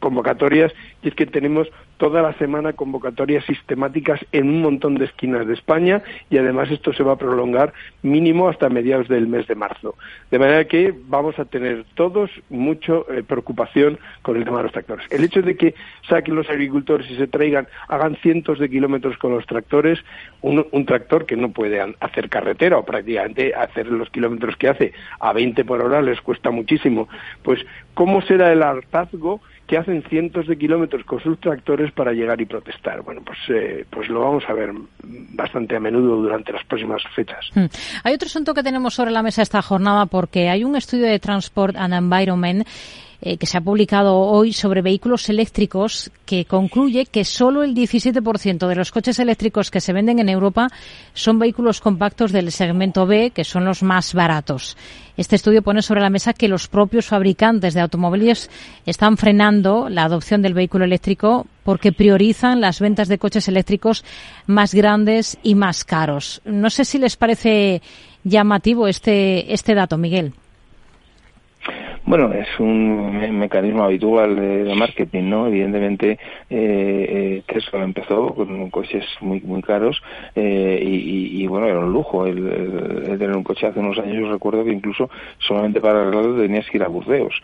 [0.00, 0.72] convocatorias
[1.02, 5.54] y es que tenemos toda la semana convocatorias sistemáticas en un montón de esquinas de
[5.54, 7.72] España y además esto se va a prolongar
[8.02, 9.96] mínimo hasta mediados del mes de marzo.
[10.30, 14.72] De manera que vamos a tener todos mucha eh, preocupación con el tema de los
[14.72, 15.06] tractores.
[15.10, 15.74] El hecho de que
[16.08, 19.98] saquen los agricultores y se traigan, hagan cientos de kilómetros con los tractores,
[20.40, 25.32] un tractor que no puede hacer carretera o prácticamente hacer los kilómetros que hace a
[25.32, 27.08] 20 por hora les cuesta muchísimo.
[27.42, 32.40] Pues, ¿cómo será el hartazgo que hacen cientos de kilómetros con sus tractores para llegar
[32.40, 33.02] y protestar.
[33.02, 34.70] Bueno, pues, eh, pues lo vamos a ver
[35.02, 37.48] bastante a menudo durante las próximas fechas.
[37.54, 37.66] Hmm.
[38.04, 41.18] Hay otro asunto que tenemos sobre la mesa esta jornada porque hay un estudio de
[41.18, 42.66] Transport and Environment
[43.24, 48.66] eh, que se ha publicado hoy sobre vehículos eléctricos que concluye que solo el 17%
[48.66, 50.68] de los coches eléctricos que se venden en Europa
[51.14, 54.76] son vehículos compactos del segmento B, que son los más baratos.
[55.16, 58.50] Este estudio pone sobre la mesa que los propios fabricantes de automóviles
[58.86, 64.04] están frenando la adopción del vehículo eléctrico porque priorizan las ventas de coches eléctricos
[64.48, 66.42] más grandes y más caros.
[66.44, 67.82] No sé si les parece
[68.24, 70.32] llamativo este, este dato, Miguel.
[72.04, 75.46] Bueno, es un mecanismo habitual de, marketing, ¿no?
[75.46, 76.18] Evidentemente,
[76.50, 80.02] eh, Tesla empezó con coches muy muy caros
[80.34, 84.16] y, bueno, era un lujo el, tener un coche hace unos años.
[84.16, 87.40] Yo recuerdo que incluso solamente para arreglarlo tenías que ir a Burdeos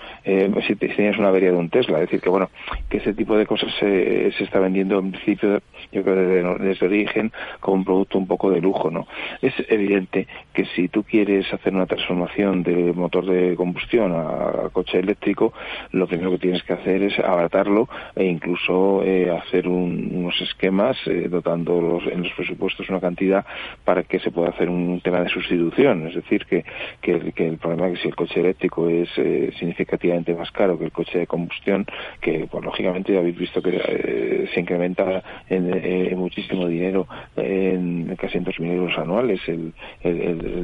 [0.67, 1.99] si tenías una avería de un Tesla.
[1.99, 2.51] Es decir, que bueno,
[2.89, 5.61] que ese tipo de cosas se, se está vendiendo en principio,
[5.93, 9.07] yo creo, desde, desde origen como un producto un poco de lujo, ¿no?
[9.41, 14.99] Es evidente que si tú quieres hacer una transformación de motor de combustión a, coche
[14.99, 15.53] eléctrico,
[15.93, 21.29] lo primero que tienes que hacer es abaratarlo e incluso eh, hacer unos esquemas eh,
[21.29, 23.45] dotando en los presupuestos una cantidad
[23.85, 26.07] para que se pueda hacer un tema de sustitución.
[26.09, 26.65] Es decir, que,
[27.01, 27.13] que,
[27.47, 30.93] el problema es que si el coche eléctrico es eh, significativamente más caro que el
[30.93, 31.87] coche de combustión,
[32.21, 38.73] que pues, lógicamente habéis visto que se incrementa en, muchísimo dinero, en casi en 2.000
[38.73, 39.73] euros anuales, el,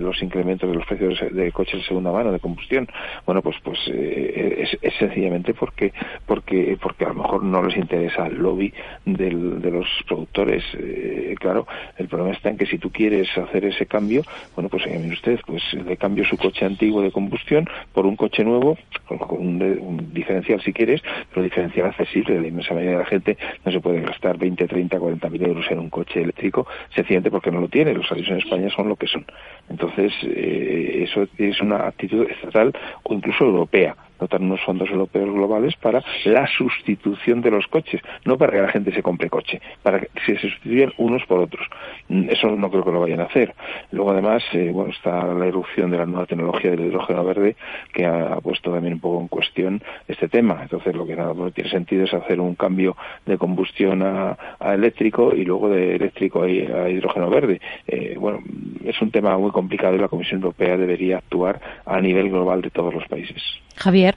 [0.01, 2.89] los incrementos de los precios de coches de segunda mano, de combustión.
[3.27, 5.93] Bueno, pues pues eh, es, sencillamente porque
[6.27, 8.73] porque porque a lo mejor no les interesa el lobby
[9.05, 10.63] del, de los productores.
[10.75, 11.67] Eh, claro,
[11.99, 14.23] el problema está en que si tú quieres hacer ese cambio,
[14.55, 18.45] bueno, pues mire usted, pues le cambio su coche antiguo de combustión por un coche
[18.45, 22.41] nuevo, con, un, diferencial si quieres, pero diferencial accesible.
[22.41, 25.67] La inmensa mayoría de la gente no se puede gastar 20, 30, 40 mil euros
[25.71, 27.95] en un coche eléctrico, sencillamente porque no lo tiene.
[27.95, 29.25] Los salarios en España son lo que son.
[29.69, 32.73] Entonces, eh, eso es una actitud estatal
[33.03, 38.37] o incluso europea dotar unos fondos europeos globales para la sustitución de los coches, no
[38.37, 41.67] para que la gente se compre coche, para que se sustituyan unos por otros.
[42.09, 43.55] Mm, eso no creo que lo vayan a hacer.
[43.91, 47.57] Luego, además, eh, bueno, está la erupción de la nueva tecnología del hidrógeno verde
[47.93, 50.59] que ha, puesto también un poco en cuestión este tema.
[50.63, 52.97] Entonces, lo que nada tiene sentido es hacer un cambio
[53.27, 57.61] de combustión a, eléctrico y luego de eléctrico a, hidrógeno verde.
[57.87, 58.41] Eh, bueno,
[58.85, 62.71] es un tema muy complicado y la Comisión Europea debería actuar a nivel global de
[62.71, 63.43] todos los países.
[63.77, 64.14] Javier.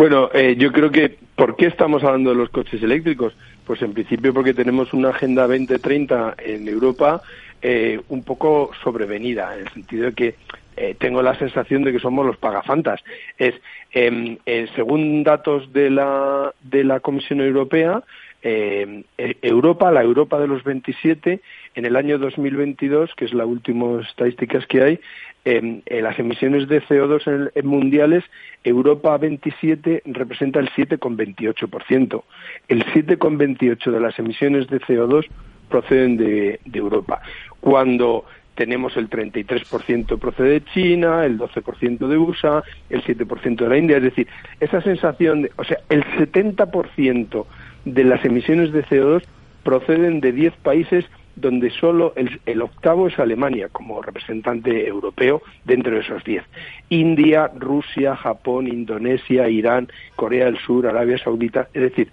[0.00, 3.36] Bueno, eh, yo creo que ¿por qué estamos hablando de los coches eléctricos?
[3.66, 7.20] Pues en principio porque tenemos una agenda 2030 en Europa
[7.60, 10.34] eh, un poco sobrevenida, en el sentido de que
[10.78, 13.02] eh, tengo la sensación de que somos los pagafantas.
[13.36, 13.54] Es,
[13.92, 14.38] em,
[14.74, 18.02] según datos de la, de la Comisión Europea,
[18.42, 21.40] Europa, la Europa de los 27,
[21.74, 25.00] en el año 2022, que es la última estadísticas que hay,
[25.44, 28.24] en, las emisiones de CO2 en, mundiales,
[28.64, 32.22] Europa 27 representa el 7,28%.
[32.68, 35.26] El 7,28% de las emisiones de CO2
[35.68, 37.22] proceden de, Europa.
[37.60, 38.24] Cuando
[38.54, 43.96] tenemos el 33% procede de China, el 12% de USA, el 7% de la India.
[43.96, 44.28] Es decir,
[44.58, 47.46] esa sensación de, o sea, el 70%
[47.84, 49.22] de las emisiones de CO2
[49.62, 51.04] proceden de 10 países
[51.36, 56.44] donde solo el, octavo es Alemania como representante europeo dentro de esos diez.
[56.88, 61.68] India, Rusia, Japón, Indonesia, Irán, Corea del Sur, Arabia Saudita.
[61.72, 62.10] Es decir,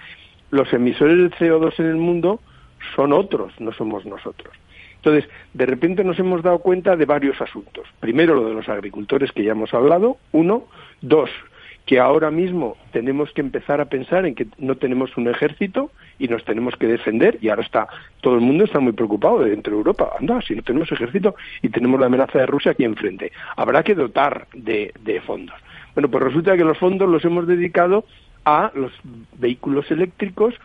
[0.52, 2.40] los emisores de CO2 en el mundo
[2.96, 4.54] son otros, no somos nosotros.
[4.98, 7.88] Entonces, de repente nos hemos dado cuenta de varios asuntos.
[8.00, 10.18] Primero, lo de los agricultores que ya hemos hablado.
[10.32, 10.66] Uno.
[11.02, 11.30] Dos,
[11.88, 16.28] que ahora mismo tenemos que empezar a pensar en que no tenemos un ejército y
[16.28, 17.88] nos tenemos que defender y ahora está
[18.20, 20.12] todo el mundo está muy preocupado dentro de Europa.
[20.20, 23.96] Anda si no tenemos ejército y tenemos la amenaza de Rusia aquí enfrente habrá que
[23.96, 24.92] dotar de,
[25.26, 25.56] fondos.
[25.96, 28.04] Bueno pues resulta que los fondos los hemos dedicado
[28.44, 28.92] a los
[29.38, 30.56] vehículos eléctricos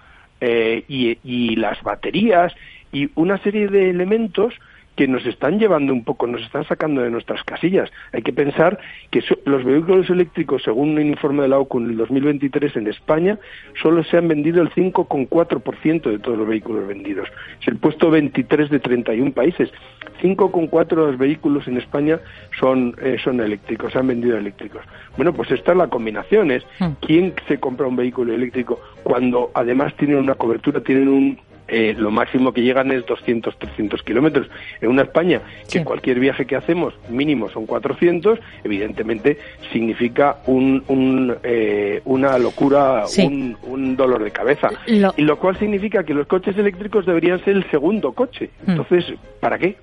[0.41, 2.53] eh, y las baterías
[2.91, 4.55] y una serie de elementos
[4.97, 7.90] que nos están llevando un poco, nos están sacando de nuestras casillas.
[8.12, 8.78] Hay que pensar
[9.11, 13.38] que los vehículos eléctricos, según un informe de la OCU en el 2023 en España,
[13.80, 17.28] solo se han vendido el 5,4% de todos los vehículos vendidos.
[17.61, 19.70] Es el puesto 23 de 31 países.
[20.22, 22.20] 5,4 de los vehículos en España
[22.59, 24.82] son, eh, son eléctricos, se han vendido eléctricos.
[25.16, 26.93] Bueno, pues esta es la combinación, es hmm.
[27.01, 31.38] quién se compra un vehículo eléctrico cuando además tienen una cobertura, tienen un,
[31.73, 34.47] eh, lo máximo que llegan es 200, 300 kilómetros.
[34.83, 39.39] En una España que cualquier viaje que hacemos mínimo son 400, evidentemente
[39.73, 44.68] significa un, eh, una locura, un, dolor de cabeza.
[44.87, 48.51] Y lo cual significa que los coches eléctricos deberían ser el segundo coche.
[48.66, 48.73] Hmm.
[48.73, 49.77] Entonces, ¿para qué?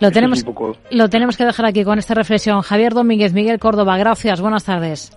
[0.00, 0.44] Lo, tenemos,
[0.90, 2.62] lo tenemos que dejar aquí con esta reflexión.
[2.62, 4.40] Javier Domínguez, Miguel Córdoba, gracias.
[4.40, 5.16] Buenas tardes.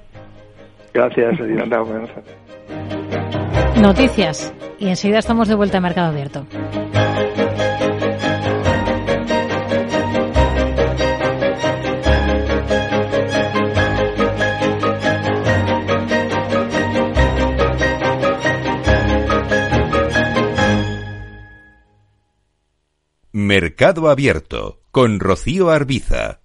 [0.94, 2.95] Gracias, Buenas tardes.
[3.86, 4.52] Noticias.
[4.80, 6.48] Y enseguida estamos de vuelta a Mercado Abierto.
[23.32, 26.45] Mercado Abierto con Rocío Arbiza.